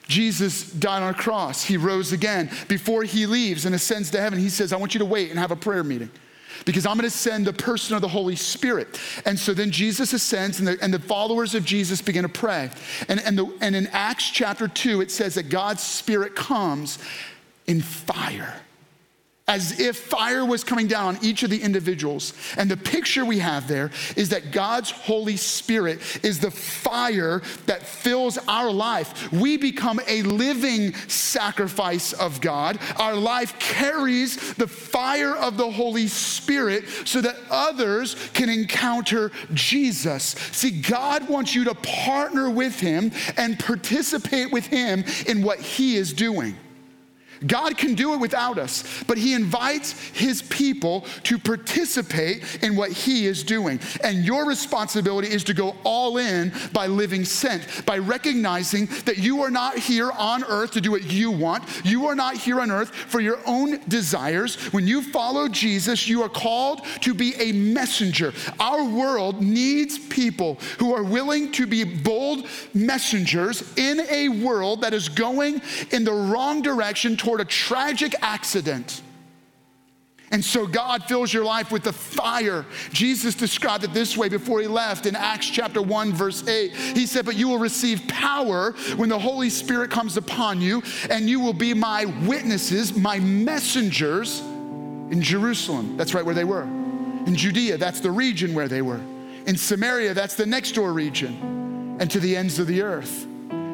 Jesus 0.08 0.70
died 0.70 1.02
on 1.02 1.10
a 1.10 1.16
cross. 1.16 1.64
He 1.64 1.76
rose 1.76 2.12
again. 2.12 2.50
Before 2.68 3.02
he 3.02 3.26
leaves 3.26 3.64
and 3.64 3.74
ascends 3.74 4.10
to 4.10 4.20
heaven, 4.20 4.38
he 4.38 4.48
says, 4.48 4.72
I 4.72 4.76
want 4.76 4.94
you 4.94 4.98
to 4.98 5.04
wait 5.04 5.30
and 5.30 5.38
have 5.38 5.50
a 5.50 5.56
prayer 5.56 5.84
meeting 5.84 6.10
because 6.64 6.86
I'm 6.86 6.96
going 6.96 7.08
to 7.08 7.16
send 7.16 7.46
the 7.46 7.52
person 7.52 7.96
of 7.96 8.02
the 8.02 8.08
Holy 8.08 8.36
Spirit. 8.36 9.00
And 9.24 9.38
so 9.38 9.54
then 9.54 9.70
Jesus 9.70 10.12
ascends, 10.12 10.58
and 10.58 10.68
the, 10.68 10.78
and 10.80 10.92
the 10.92 10.98
followers 10.98 11.54
of 11.54 11.64
Jesus 11.64 12.02
begin 12.02 12.22
to 12.22 12.28
pray. 12.28 12.70
And, 13.08 13.20
and, 13.20 13.38
the, 13.38 13.52
and 13.60 13.74
in 13.74 13.86
Acts 13.88 14.30
chapter 14.30 14.68
2, 14.68 15.00
it 15.00 15.10
says 15.10 15.34
that 15.34 15.44
God's 15.44 15.82
Spirit 15.82 16.34
comes 16.34 16.98
in 17.66 17.80
fire 17.80 18.60
as 19.52 19.78
if 19.78 19.98
fire 19.98 20.46
was 20.46 20.64
coming 20.64 20.86
down 20.86 21.14
on 21.14 21.18
each 21.22 21.42
of 21.42 21.50
the 21.50 21.60
individuals. 21.60 22.32
And 22.56 22.70
the 22.70 22.76
picture 22.76 23.26
we 23.26 23.38
have 23.40 23.68
there 23.68 23.90
is 24.16 24.30
that 24.30 24.50
God's 24.50 24.90
Holy 24.90 25.36
Spirit 25.36 26.00
is 26.24 26.38
the 26.38 26.50
fire 26.50 27.42
that 27.66 27.82
fills 27.82 28.38
our 28.48 28.70
life. 28.70 29.30
We 29.30 29.58
become 29.58 30.00
a 30.08 30.22
living 30.22 30.94
sacrifice 31.06 32.14
of 32.14 32.40
God. 32.40 32.78
Our 32.96 33.14
life 33.14 33.58
carries 33.58 34.54
the 34.54 34.66
fire 34.66 35.36
of 35.36 35.58
the 35.58 35.70
Holy 35.70 36.06
Spirit 36.06 36.88
so 37.04 37.20
that 37.20 37.36
others 37.50 38.16
can 38.32 38.48
encounter 38.48 39.30
Jesus. 39.52 40.34
See, 40.52 40.80
God 40.80 41.28
wants 41.28 41.54
you 41.54 41.64
to 41.64 41.74
partner 41.74 42.48
with 42.48 42.80
Him 42.80 43.12
and 43.36 43.58
participate 43.58 44.50
with 44.50 44.66
Him 44.66 45.04
in 45.26 45.42
what 45.42 45.60
He 45.60 45.96
is 45.96 46.14
doing. 46.14 46.56
God 47.46 47.76
can 47.76 47.94
do 47.94 48.14
it 48.14 48.20
without 48.20 48.58
us, 48.58 49.02
but 49.06 49.18
He 49.18 49.34
invites 49.34 49.92
His 50.10 50.42
people 50.42 51.06
to 51.24 51.38
participate 51.38 52.62
in 52.62 52.76
what 52.76 52.92
He 52.92 53.26
is 53.26 53.42
doing. 53.42 53.80
And 54.02 54.24
your 54.24 54.46
responsibility 54.46 55.28
is 55.28 55.44
to 55.44 55.54
go 55.54 55.76
all 55.84 56.18
in 56.18 56.52
by 56.72 56.86
living 56.86 57.24
sent, 57.24 57.84
by 57.86 57.98
recognizing 57.98 58.86
that 59.04 59.18
you 59.18 59.42
are 59.42 59.50
not 59.50 59.78
here 59.78 60.10
on 60.12 60.44
earth 60.44 60.72
to 60.72 60.80
do 60.80 60.90
what 60.90 61.10
you 61.10 61.30
want. 61.30 61.64
You 61.84 62.06
are 62.06 62.14
not 62.14 62.36
here 62.36 62.60
on 62.60 62.70
earth 62.70 62.90
for 62.90 63.20
your 63.20 63.38
own 63.46 63.80
desires. 63.88 64.56
When 64.72 64.86
you 64.86 65.02
follow 65.02 65.48
Jesus, 65.48 66.08
you 66.08 66.22
are 66.22 66.28
called 66.28 66.84
to 67.00 67.14
be 67.14 67.34
a 67.36 67.52
messenger. 67.52 68.32
Our 68.60 68.84
world 68.84 69.42
needs 69.42 69.98
people 69.98 70.58
who 70.78 70.94
are 70.94 71.02
willing 71.02 71.52
to 71.52 71.66
be 71.66 71.84
bold 71.84 72.46
messengers 72.74 73.62
in 73.76 74.00
a 74.10 74.28
world 74.28 74.82
that 74.82 74.94
is 74.94 75.08
going 75.08 75.60
in 75.90 76.04
the 76.04 76.12
wrong 76.12 76.62
direction 76.62 77.16
a 77.40 77.44
tragic 77.44 78.14
accident. 78.20 79.02
And 80.32 80.42
so 80.42 80.66
God 80.66 81.04
fills 81.04 81.30
your 81.30 81.44
life 81.44 81.70
with 81.70 81.82
the 81.82 81.92
fire. 81.92 82.64
Jesus 82.90 83.34
described 83.34 83.84
it 83.84 83.92
this 83.92 84.16
way 84.16 84.30
before 84.30 84.60
he 84.62 84.66
left 84.66 85.04
in 85.04 85.14
Acts 85.14 85.50
chapter 85.50 85.82
1, 85.82 86.14
verse 86.14 86.48
8. 86.48 86.74
He 86.74 87.04
said, 87.04 87.26
But 87.26 87.36
you 87.36 87.48
will 87.48 87.58
receive 87.58 88.08
power 88.08 88.72
when 88.96 89.10
the 89.10 89.18
Holy 89.18 89.50
Spirit 89.50 89.90
comes 89.90 90.16
upon 90.16 90.62
you, 90.62 90.82
and 91.10 91.28
you 91.28 91.38
will 91.38 91.52
be 91.52 91.74
my 91.74 92.06
witnesses, 92.26 92.96
my 92.96 93.18
messengers 93.18 94.40
in 94.40 95.20
Jerusalem. 95.20 95.98
That's 95.98 96.14
right 96.14 96.24
where 96.24 96.34
they 96.34 96.44
were. 96.44 96.62
In 96.62 97.36
Judea, 97.36 97.76
that's 97.76 98.00
the 98.00 98.10
region 98.10 98.54
where 98.54 98.68
they 98.68 98.80
were. 98.80 99.00
In 99.46 99.58
Samaria, 99.58 100.14
that's 100.14 100.34
the 100.34 100.46
next 100.46 100.72
door 100.72 100.94
region. 100.94 101.98
And 102.00 102.10
to 102.10 102.18
the 102.18 102.38
ends 102.38 102.58
of 102.58 102.66
the 102.66 102.80
earth. 102.80 103.26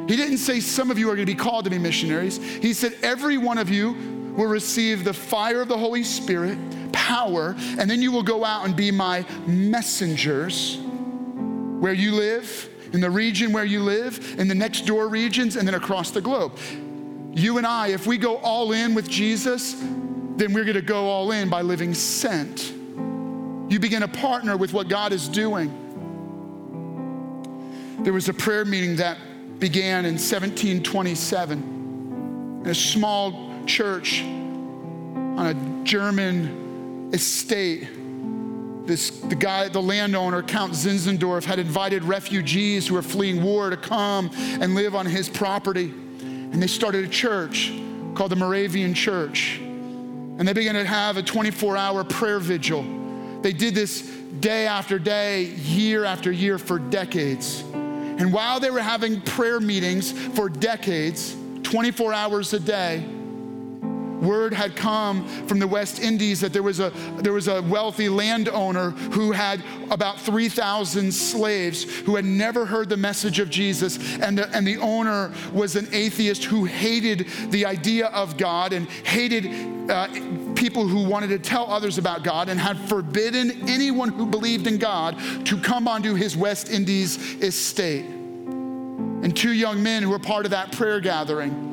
He 0.09 0.17
didn't 0.17 0.39
say 0.39 0.59
some 0.59 0.91
of 0.91 0.99
you 0.99 1.11
are 1.11 1.15
going 1.15 1.27
to 1.27 1.33
be 1.33 1.39
called 1.39 1.65
to 1.65 1.71
be 1.71 1.79
missionaries. 1.79 2.39
He 2.39 2.73
said 2.73 2.97
every 3.03 3.37
one 3.37 3.59
of 3.59 3.69
you 3.69 3.93
will 4.37 4.47
receive 4.47 5.05
the 5.05 5.13
fire 5.13 5.61
of 5.61 5.69
the 5.69 5.77
Holy 5.77 6.03
Spirit, 6.03 6.59
power, 6.93 7.55
and 7.79 7.91
then 7.91 8.01
you 8.01 8.11
will 8.11 8.23
go 8.23 8.43
out 8.43 8.65
and 8.65 8.75
be 8.75 8.91
my 8.91 9.27
messengers 9.47 10.79
where 10.79 11.93
you 11.93 12.13
live, 12.13 12.71
in 12.95 13.01
the 13.01 13.11
region 13.11 13.53
where 13.53 13.67
you 13.67 13.81
live, 13.81 14.37
in 14.39 14.49
the 14.49 14.55
next 14.55 14.87
door 14.87 15.09
regions, 15.09 15.57
and 15.57 15.69
then 15.69 15.75
across 15.75 16.11
the 16.11 16.23
globe. 16.23 16.59
You 17.35 17.59
and 17.59 17.67
I, 17.67 17.89
if 17.89 18.07
we 18.07 18.17
go 18.17 18.39
all 18.39 18.73
in 18.73 18.95
with 18.95 19.11
Jesus, 19.11 19.75
then 19.75 20.55
we're 20.55 20.65
going 20.65 20.75
to 20.75 20.81
go 20.81 21.07
all 21.07 21.33
in 21.33 21.51
by 21.51 21.61
living 21.61 21.93
sent. 21.93 22.73
You 23.69 23.79
begin 23.79 24.01
to 24.01 24.09
partner 24.09 24.57
with 24.57 24.73
what 24.73 24.89
God 24.89 25.13
is 25.13 25.29
doing. 25.29 25.85
There 28.05 28.15
was 28.15 28.31
a 28.31 28.35
prayer 28.35 28.65
meeting 28.65 28.97
that 28.97 29.19
began 29.59 30.05
in 30.05 30.15
1727 30.15 32.63
in 32.65 32.71
a 32.71 32.75
small 32.75 33.53
church 33.67 34.23
on 34.23 35.47
a 35.47 35.85
German 35.85 37.11
estate. 37.13 37.89
This, 38.87 39.11
the 39.11 39.35
guy, 39.35 39.69
the 39.69 39.83
landowner, 39.83 40.43
Count 40.43 40.73
Zinzendorf, 40.73 41.45
had 41.45 41.59
invited 41.59 42.05
refugees 42.05 42.87
who 42.87 42.95
were 42.95 43.03
fleeing 43.03 43.43
war 43.43 43.71
to 43.71 43.77
come 43.77 44.31
and 44.35 44.75
live 44.75 44.95
on 44.95 45.07
his 45.07 45.29
property. 45.29 45.93
And 46.21 46.63
they 46.63 46.67
started 46.67 47.05
a 47.05 47.09
church 47.09 47.73
called 48.15 48.31
the 48.31 48.37
Moravian 48.37 48.95
Church. 48.95 49.59
And 49.59 50.47
they 50.47 50.53
began 50.53 50.75
to 50.75 50.85
have 50.85 51.17
a 51.17 51.23
24 51.23 51.77
hour 51.77 52.05
prayer 52.05 52.39
vigil. 52.39 52.85
They 53.43 53.53
did 53.53 53.75
this 53.75 54.03
day 54.41 54.67
after 54.67 54.99
day, 54.99 55.45
year 55.45 56.05
after 56.05 56.33
year 56.33 56.59
for 56.59 56.79
decades. 56.79 57.65
And 58.19 58.33
while 58.33 58.59
they 58.61 58.71
were 58.71 58.81
having 58.81 59.21
prayer 59.21 59.61
meetings 59.61 60.11
for 60.11 60.49
decades, 60.49 61.37
24 61.63 62.13
hours 62.13 62.53
a 62.53 62.61
day, 62.61 63.05
word 64.21 64.53
had 64.53 64.77
come 64.77 65.27
from 65.47 65.59
the 65.59 65.67
West 65.67 66.01
Indies 66.01 66.41
that 66.41 66.53
there 66.53 66.63
was 66.63 66.81
a, 66.81 66.91
there 67.19 67.33
was 67.33 67.49
a 67.49 67.63
wealthy 67.63 68.09
landowner 68.09 68.91
who 68.91 69.33
had 69.33 69.63
about 69.91 70.21
3,000 70.21 71.13
slaves 71.13 71.85
who 71.85 72.17
had 72.17 72.25
never 72.25 72.67
heard 72.67 72.89
the 72.89 72.97
message 72.97 73.39
of 73.39 73.51
Jesus. 73.51 73.99
And 74.19 74.39
the, 74.39 74.49
and 74.55 74.67
the 74.67 74.79
owner 74.79 75.33
was 75.53 75.77
an 75.77 75.89
atheist 75.93 76.45
who 76.45 76.65
hated 76.65 77.29
the 77.51 77.67
idea 77.67 78.07
of 78.09 78.37
God 78.37 78.73
and 78.73 78.89
hated 78.89 79.91
uh, 79.91 80.09
people 80.55 80.87
who 80.87 81.05
wanted 81.05 81.29
to 81.29 81.39
tell 81.39 81.71
others 81.71 81.99
about 81.99 82.23
God 82.23 82.49
and 82.49 82.61
had 82.61 82.79
forbidden 82.89 83.69
anyone 83.69 84.11
who 84.11 84.27
believed 84.27 84.67
in 84.67 84.79
God 84.79 85.17
to 85.47 85.59
come 85.61 85.89
onto 85.89 86.15
his 86.15 86.37
West 86.37 86.71
Indies 86.71 87.17
estate. 87.43 88.05
And 88.05 89.37
two 89.37 89.53
young 89.53 89.83
men 89.83 90.03
who 90.03 90.11
were 90.11 90.19
part 90.19 90.45
of 90.45 90.51
that 90.51 90.73
prayer 90.73 91.01
gathering 91.01 91.68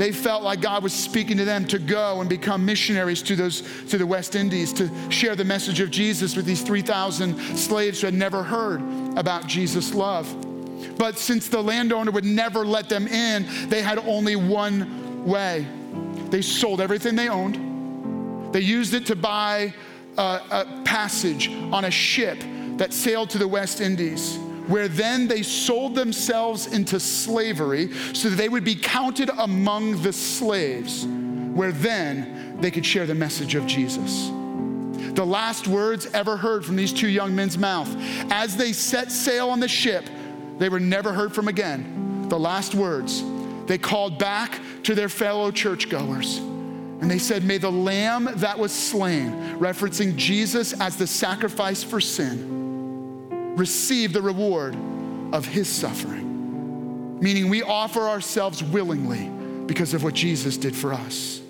they 0.00 0.12
felt 0.12 0.42
like 0.42 0.62
God 0.62 0.82
was 0.82 0.94
speaking 0.94 1.36
to 1.36 1.44
them 1.44 1.66
to 1.66 1.78
go 1.78 2.22
and 2.22 2.30
become 2.30 2.64
missionaries 2.64 3.20
to 3.20 3.36
those 3.36 3.60
to 3.90 3.98
the 3.98 4.06
West 4.06 4.34
Indies 4.34 4.72
to 4.72 4.88
share 5.10 5.36
the 5.36 5.44
message 5.44 5.78
of 5.80 5.90
Jesus 5.90 6.34
with 6.34 6.46
these 6.46 6.62
3,000 6.62 7.36
slaves 7.54 8.00
who 8.00 8.06
had 8.06 8.14
never 8.14 8.42
heard 8.42 8.80
about 9.18 9.46
Jesus' 9.46 9.92
love. 9.92 10.26
But 10.96 11.18
since 11.18 11.48
the 11.48 11.62
landowner 11.62 12.12
would 12.12 12.24
never 12.24 12.64
let 12.64 12.88
them 12.88 13.06
in, 13.08 13.44
they 13.68 13.82
had 13.82 13.98
only 13.98 14.36
one 14.36 15.26
way. 15.26 15.66
They 16.30 16.40
sold 16.40 16.80
everything 16.80 17.14
they 17.14 17.28
owned. 17.28 18.54
They 18.54 18.60
used 18.60 18.94
it 18.94 19.04
to 19.04 19.16
buy 19.16 19.74
a, 20.16 20.40
a 20.50 20.82
passage 20.82 21.50
on 21.50 21.84
a 21.84 21.90
ship 21.90 22.42
that 22.78 22.94
sailed 22.94 23.28
to 23.30 23.38
the 23.38 23.48
West 23.48 23.82
Indies 23.82 24.38
where 24.66 24.88
then 24.88 25.28
they 25.28 25.42
sold 25.42 25.94
themselves 25.94 26.66
into 26.66 27.00
slavery 27.00 27.92
so 28.14 28.28
that 28.28 28.36
they 28.36 28.48
would 28.48 28.64
be 28.64 28.74
counted 28.74 29.30
among 29.38 30.02
the 30.02 30.12
slaves, 30.12 31.06
where 31.06 31.72
then 31.72 32.58
they 32.60 32.70
could 32.70 32.86
share 32.86 33.06
the 33.06 33.14
message 33.14 33.54
of 33.54 33.66
Jesus. 33.66 34.30
The 35.14 35.24
last 35.26 35.66
words 35.66 36.06
ever 36.14 36.36
heard 36.36 36.64
from 36.64 36.76
these 36.76 36.92
two 36.92 37.08
young 37.08 37.34
men's 37.34 37.58
mouth 37.58 37.88
as 38.30 38.56
they 38.56 38.72
set 38.72 39.10
sail 39.10 39.50
on 39.50 39.58
the 39.60 39.68
ship, 39.68 40.08
they 40.58 40.68
were 40.68 40.80
never 40.80 41.12
heard 41.12 41.34
from 41.34 41.48
again. 41.48 42.28
The 42.28 42.38
last 42.38 42.74
words, 42.74 43.24
they 43.66 43.78
called 43.78 44.18
back 44.18 44.60
to 44.84 44.94
their 44.94 45.08
fellow 45.08 45.50
churchgoers. 45.50 46.38
And 46.38 47.10
they 47.10 47.18
said, 47.18 47.44
May 47.44 47.58
the 47.58 47.72
lamb 47.72 48.28
that 48.36 48.58
was 48.58 48.72
slain, 48.72 49.32
referencing 49.58 50.16
Jesus 50.16 50.78
as 50.80 50.96
the 50.96 51.06
sacrifice 51.06 51.82
for 51.82 52.00
sin, 52.00 52.59
receive 53.56 54.12
the 54.12 54.22
reward 54.22 54.76
of 55.32 55.46
his 55.46 55.68
suffering. 55.68 57.18
Meaning 57.20 57.48
we 57.48 57.62
offer 57.62 58.00
ourselves 58.00 58.62
willingly 58.62 59.28
because 59.66 59.94
of 59.94 60.02
what 60.02 60.14
Jesus 60.14 60.56
did 60.56 60.74
for 60.74 60.92
us. 60.92 61.40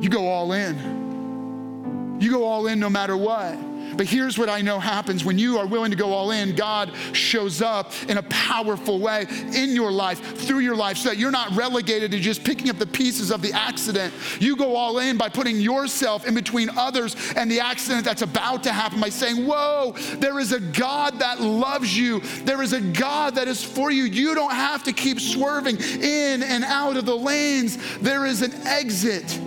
You 0.00 0.08
go 0.08 0.28
all 0.28 0.52
in. 0.52 2.18
You 2.20 2.30
go 2.30 2.44
all 2.44 2.66
in 2.66 2.78
no 2.78 2.90
matter 2.90 3.16
what. 3.16 3.56
But 3.96 4.06
here's 4.06 4.38
what 4.38 4.48
I 4.48 4.60
know 4.60 4.78
happens 4.78 5.24
when 5.24 5.38
you 5.38 5.58
are 5.58 5.66
willing 5.66 5.90
to 5.90 5.96
go 5.96 6.12
all 6.12 6.30
in, 6.30 6.54
God 6.54 6.92
shows 7.12 7.62
up 7.62 7.92
in 8.08 8.18
a 8.18 8.22
powerful 8.24 8.98
way 8.98 9.26
in 9.54 9.70
your 9.70 9.90
life, 9.90 10.38
through 10.38 10.60
your 10.60 10.76
life, 10.76 10.98
so 10.98 11.08
that 11.08 11.18
you're 11.18 11.30
not 11.30 11.54
relegated 11.56 12.10
to 12.10 12.20
just 12.20 12.44
picking 12.44 12.70
up 12.70 12.78
the 12.78 12.86
pieces 12.86 13.30
of 13.30 13.42
the 13.42 13.52
accident. 13.52 14.12
You 14.38 14.56
go 14.56 14.76
all 14.76 14.98
in 14.98 15.16
by 15.16 15.28
putting 15.28 15.60
yourself 15.60 16.26
in 16.26 16.34
between 16.34 16.70
others 16.70 17.16
and 17.36 17.50
the 17.50 17.60
accident 17.60 18.04
that's 18.04 18.22
about 18.22 18.62
to 18.64 18.72
happen 18.72 19.00
by 19.00 19.08
saying, 19.08 19.46
Whoa, 19.46 19.94
there 20.18 20.38
is 20.38 20.52
a 20.52 20.60
God 20.60 21.18
that 21.20 21.40
loves 21.40 21.96
you. 21.96 22.20
There 22.44 22.62
is 22.62 22.72
a 22.72 22.80
God 22.80 23.34
that 23.36 23.48
is 23.48 23.62
for 23.62 23.90
you. 23.90 24.04
You 24.04 24.34
don't 24.34 24.54
have 24.54 24.82
to 24.84 24.92
keep 24.92 25.20
swerving 25.20 25.76
in 25.80 26.42
and 26.42 26.64
out 26.64 26.96
of 26.96 27.06
the 27.06 27.16
lanes. 27.16 27.78
There 27.98 28.26
is 28.26 28.42
an 28.42 28.52
exit 28.66 29.40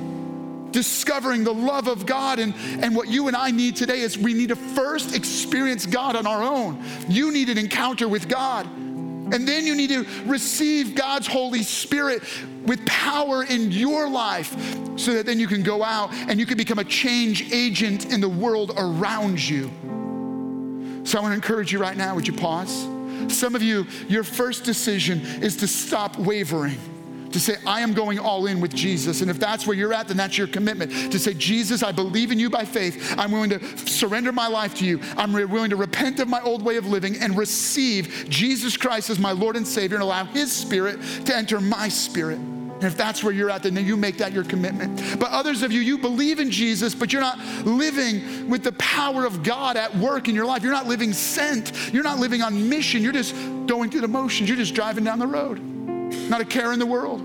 discovering 0.71 1.43
the 1.43 1.53
love 1.53 1.87
of 1.87 2.05
God. 2.05 2.39
And, 2.39 2.53
and 2.83 2.95
what 2.95 3.07
you 3.07 3.27
and 3.27 3.35
I 3.35 3.51
need 3.51 3.75
today 3.75 4.01
is 4.01 4.17
we 4.17 4.33
need 4.33 4.49
to 4.49 4.55
first 4.55 5.15
experience 5.15 5.85
God 5.85 6.15
on 6.15 6.27
our 6.27 6.43
own. 6.43 6.83
You 7.07 7.31
need 7.31 7.49
an 7.49 7.57
encounter 7.57 8.07
with 8.07 8.27
God. 8.27 8.65
And 9.31 9.47
then 9.47 9.65
you 9.65 9.75
need 9.75 9.89
to 9.89 10.05
receive 10.25 10.95
God's 10.95 11.27
Holy 11.27 11.61
Spirit 11.61 12.23
with 12.65 12.83
power 12.85 13.43
in 13.43 13.71
your 13.71 14.09
life 14.09 14.51
so 14.97 15.13
that 15.13 15.25
then 15.25 15.39
you 15.39 15.47
can 15.47 15.61
go 15.61 15.83
out 15.83 16.11
and 16.13 16.39
you 16.39 16.45
can 16.45 16.57
become 16.57 16.79
a 16.79 16.83
change 16.83 17.51
agent 17.51 18.11
in 18.11 18.21
the 18.21 18.29
world 18.29 18.73
around 18.75 19.47
you. 19.47 19.71
So 21.03 21.17
I 21.17 21.21
want 21.21 21.31
to 21.31 21.35
encourage 21.35 21.71
you 21.71 21.79
right 21.79 21.95
now. 21.95 22.15
Would 22.15 22.27
you 22.27 22.33
pause? 22.33 22.87
Some 23.27 23.53
of 23.53 23.61
you, 23.61 23.85
your 24.07 24.23
first 24.23 24.63
decision 24.63 25.21
is 25.41 25.57
to 25.57 25.67
stop 25.67 26.17
wavering 26.17 26.77
to 27.31 27.39
say, 27.39 27.55
I 27.65 27.81
am 27.81 27.93
going 27.93 28.19
all 28.19 28.47
in 28.47 28.59
with 28.59 28.73
Jesus. 28.73 29.21
And 29.21 29.29
if 29.29 29.39
that's 29.39 29.67
where 29.67 29.75
you're 29.75 29.93
at, 29.93 30.07
then 30.07 30.17
that's 30.17 30.37
your 30.37 30.47
commitment 30.47 30.91
to 31.11 31.19
say, 31.19 31.33
Jesus, 31.33 31.83
I 31.83 31.91
believe 31.91 32.31
in 32.31 32.39
you 32.39 32.49
by 32.49 32.65
faith. 32.65 33.15
I'm 33.17 33.31
willing 33.31 33.51
to 33.51 33.77
surrender 33.77 34.31
my 34.31 34.47
life 34.47 34.75
to 34.75 34.85
you. 34.85 34.99
I'm 35.17 35.33
willing 35.33 35.69
to 35.69 35.75
repent 35.75 36.19
of 36.19 36.27
my 36.27 36.41
old 36.41 36.61
way 36.61 36.77
of 36.77 36.87
living 36.87 37.17
and 37.17 37.37
receive 37.37 38.27
Jesus 38.29 38.77
Christ 38.77 39.09
as 39.09 39.19
my 39.19 39.31
Lord 39.31 39.55
and 39.55 39.67
Savior 39.67 39.95
and 39.95 40.03
allow 40.03 40.25
His 40.25 40.51
Spirit 40.51 41.01
to 41.25 41.35
enter 41.35 41.59
my 41.59 41.89
spirit. 41.89 42.37
And 42.39 42.85
if 42.85 42.95
that's 42.95 43.23
where 43.23 43.33
you're 43.33 43.49
at, 43.49 43.63
then 43.63 43.75
you 43.75 43.97
make 43.97 44.17
that 44.19 44.31
your 44.31 44.45
commitment. 44.45 45.19
But 45.19 45.31
others 45.31 45.63
of 45.63 45.71
you, 45.73 45.81
you 45.81 45.97
believe 45.97 46.39
in 46.39 46.49
Jesus, 46.49 46.95
but 46.95 47.11
you're 47.11 47.21
not 47.21 47.37
living 47.65 48.49
with 48.49 48.63
the 48.63 48.71
power 48.73 49.25
of 49.25 49.43
God 49.43 49.75
at 49.75 49.93
work 49.97 50.29
in 50.29 50.35
your 50.35 50.45
life. 50.45 50.63
You're 50.63 50.71
not 50.71 50.87
living 50.87 51.11
sent. 51.11 51.73
You're 51.93 52.03
not 52.03 52.19
living 52.19 52.41
on 52.41 52.69
mission. 52.69 53.01
You're 53.01 53.11
just 53.11 53.35
going 53.67 53.89
through 53.89 54.01
the 54.01 54.07
motions. 54.07 54.47
You're 54.47 54.57
just 54.57 54.73
driving 54.73 55.03
down 55.03 55.19
the 55.19 55.27
road 55.27 55.78
not 56.29 56.41
a 56.41 56.45
care 56.45 56.71
in 56.73 56.79
the 56.79 56.85
world. 56.85 57.21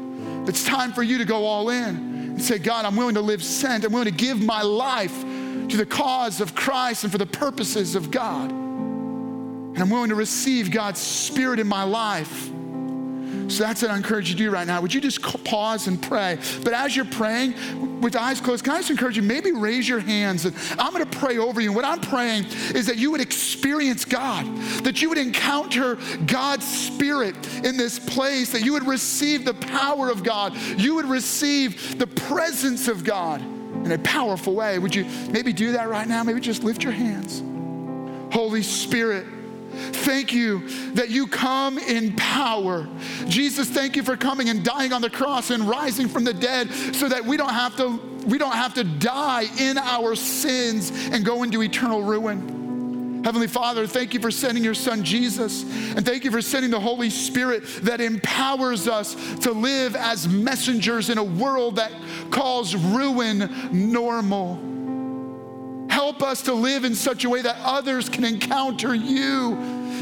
It's 0.49 0.65
time 0.65 0.93
for 0.93 1.03
you 1.03 1.19
to 1.19 1.25
go 1.25 1.45
all 1.45 1.71
in 1.71 1.97
and 2.35 2.43
say, 2.43 2.59
God, 2.59 2.85
I'm 2.85 2.97
willing 2.97 3.15
to 3.15 3.21
live 3.21 3.43
sent. 3.43 3.85
I'm 3.85 3.93
willing 3.93 4.07
to 4.07 4.11
give 4.11 4.43
my 4.43 4.63
life 4.63 5.23
to 5.23 5.77
the 5.77 5.87
cause 5.87 6.41
of 6.41 6.55
Christ 6.55 7.05
and 7.05 7.13
for 7.13 7.19
the 7.19 7.27
purposes 7.27 7.95
of 7.95 8.11
God. 8.11 8.51
And 8.51 9.79
I'm 9.79 9.91
willing 9.91 10.11
to 10.11 10.15
receive 10.15 10.71
God's 10.71 11.01
Spirit 11.01 11.59
in 11.59 11.67
my 11.67 11.83
life. 11.83 12.51
So 13.49 13.63
that's 13.63 13.83
what 13.83 13.91
I 13.91 13.97
encourage 13.97 14.29
you 14.29 14.37
to 14.37 14.43
do 14.45 14.51
right 14.51 14.67
now. 14.67 14.81
Would 14.81 14.95
you 14.95 15.01
just 15.01 15.23
pause 15.45 15.87
and 15.87 16.01
pray? 16.03 16.39
But 16.63 16.73
as 16.73 16.97
you're 16.97 17.05
praying, 17.05 17.55
with 18.01 18.17
eyes 18.17 18.41
closed, 18.41 18.65
can 18.65 18.75
I 18.75 18.79
just 18.79 18.91
encourage 18.91 19.17
you, 19.17 19.23
maybe 19.23 19.53
raise 19.53 19.89
your 19.89 19.99
hands. 19.99 20.45
And 20.45 20.55
I'm 20.79 20.93
going 20.93 21.09
to 21.09 21.19
pray 21.19 21.39
over 21.39 21.61
you. 21.61 21.71
And 21.71 21.77
what 21.77 21.85
I'm 21.85 22.01
praying 22.01 22.45
is 22.75 22.87
that 22.87 22.99
you 22.99 23.11
would 23.11 23.21
experience 23.21 24.05
God, 24.05 24.45
that 24.85 25.01
you 25.01 25.09
would 25.09 25.19
encounter 25.19 25.97
God's 26.27 26.67
Spirit 26.67 27.35
in 27.65 27.77
this 27.77 27.99
place, 27.99 28.53
that 28.53 28.63
you 28.63 28.75
would 28.75 28.87
receive 28.87 29.45
the 29.45 29.55
power 29.55 30.11
of 30.11 30.23
God, 30.23 30.57
you 30.77 30.95
would 30.95 31.07
receive 31.07 31.99
the 31.99 32.07
presence 32.07 32.89
of 32.89 33.05
God 33.05 33.41
in 33.41 33.93
a 33.93 33.99
powerful 33.99 34.55
way. 34.55 34.79
Would 34.79 34.95
you 34.95 35.05
maybe 35.31 35.53
do 35.53 35.73
that 35.73 35.89
right 35.89 36.07
now? 36.07 36.23
Maybe 36.23 36.41
just 36.41 36.63
lift 36.63 36.83
your 36.83 36.93
hands. 36.93 37.43
Holy 38.35 38.63
Spirit, 38.63 39.27
Thank 39.75 40.33
you 40.33 40.69
that 40.95 41.11
you 41.11 41.27
come 41.27 41.79
in 41.79 42.15
power. 42.17 42.89
Jesus, 43.27 43.69
thank 43.69 43.97
you 43.97 44.03
for 44.03 44.17
coming 44.17 44.49
and 44.49 44.65
dying 44.65 44.93
on 44.93 45.03
the 45.03 45.11
cross 45.11 45.51
and 45.51 45.69
rising 45.69 46.09
from 46.09 46.25
the 46.25 46.35
dead 46.35 46.73
so 46.95 47.09
that 47.09 47.25
we 47.25 47.37
don't 47.37 47.53
have 47.53 47.77
to 47.77 48.01
we 48.27 48.39
don't 48.39 48.53
have 48.53 48.73
to 48.75 48.85
die 48.85 49.47
in 49.59 49.77
our 49.77 50.15
sins 50.15 50.91
and 51.13 51.25
go 51.27 51.43
into 51.43 51.63
eternal 51.63 52.03
ruin. 52.03 53.23
Heavenly 53.25 53.49
Father, 53.49 53.87
thank 53.87 54.13
you 54.13 54.21
for 54.21 54.31
sending 54.31 54.63
your 54.63 54.75
son 54.75 55.03
Jesus, 55.03 55.63
and 55.97 56.05
thank 56.05 56.25
you 56.25 56.31
for 56.31 56.43
sending 56.43 56.71
the 56.71 56.81
Holy 56.81 57.09
Spirit 57.09 57.65
that 57.83 58.03
empowers 58.03 58.87
us 58.87 59.15
to 59.41 59.53
live 59.53 59.97
as 59.97 60.29
messengers 60.29 61.09
in 61.09 61.17
a 61.17 61.25
world 61.25 61.77
that 61.77 61.93
calls 62.31 62.75
ruin 62.77 63.51
normal. 63.73 64.74
Help 66.05 66.23
us 66.23 66.43
to 66.43 66.53
live 66.53 66.85
in 66.85 66.95
such 66.95 67.25
a 67.25 67.31
way 67.31 67.41
that 67.41 67.57
others 67.65 68.11
can 68.11 68.27
encounter 68.27 68.95
you 68.95 69.57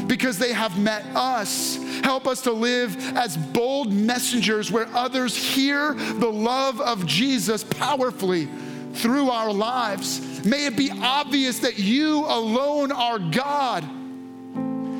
because 0.05 0.37
they 0.37 0.51
have 0.51 0.77
met 0.77 1.01
us. 1.15 1.77
Help 2.03 2.27
us 2.27 2.41
to 2.41 2.51
live 2.51 2.97
as 3.15 3.37
bold 3.37 3.93
messengers 3.93 4.69
where 4.69 4.85
others 4.93 5.33
hear 5.33 5.93
the 5.93 6.29
love 6.29 6.81
of 6.81 7.05
Jesus 7.05 7.63
powerfully 7.63 8.49
through 8.95 9.29
our 9.29 9.53
lives. 9.53 10.43
May 10.45 10.65
it 10.65 10.75
be 10.75 10.91
obvious 10.91 11.59
that 11.59 11.79
you 11.79 12.25
alone 12.25 12.91
are 12.91 13.17
God. 13.17 13.89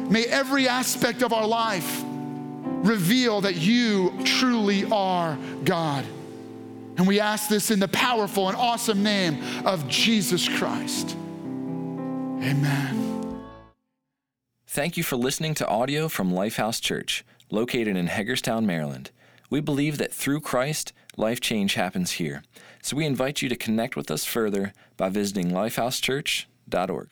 May 0.09 0.23
every 0.23 0.69
aspect 0.69 1.21
of 1.21 1.33
our 1.33 1.45
life 1.45 2.01
reveal 2.05 3.41
that 3.41 3.57
you 3.57 4.17
truly 4.23 4.85
are 4.85 5.37
God. 5.65 6.05
And 6.97 7.07
we 7.07 7.19
ask 7.19 7.49
this 7.49 7.71
in 7.71 7.79
the 7.79 7.87
powerful 7.87 8.47
and 8.47 8.57
awesome 8.57 9.03
name 9.03 9.41
of 9.65 9.87
Jesus 9.87 10.47
Christ. 10.47 11.15
Amen. 12.41 13.43
Thank 14.67 14.97
you 14.97 15.03
for 15.03 15.15
listening 15.15 15.53
to 15.55 15.67
audio 15.67 16.09
from 16.09 16.31
Lifehouse 16.31 16.81
Church, 16.81 17.23
located 17.51 17.95
in 17.95 18.07
Hagerstown, 18.07 18.65
Maryland. 18.65 19.11
We 19.49 19.59
believe 19.59 19.99
that 19.99 20.11
through 20.11 20.41
Christ, 20.41 20.93
life 21.15 21.39
change 21.39 21.75
happens 21.75 22.13
here. 22.13 22.41
So 22.81 22.97
we 22.97 23.05
invite 23.05 23.41
you 23.41 23.49
to 23.49 23.55
connect 23.55 23.95
with 23.95 24.09
us 24.09 24.25
further 24.25 24.73
by 24.97 25.09
visiting 25.09 25.51
lifehousechurch.org. 25.51 27.09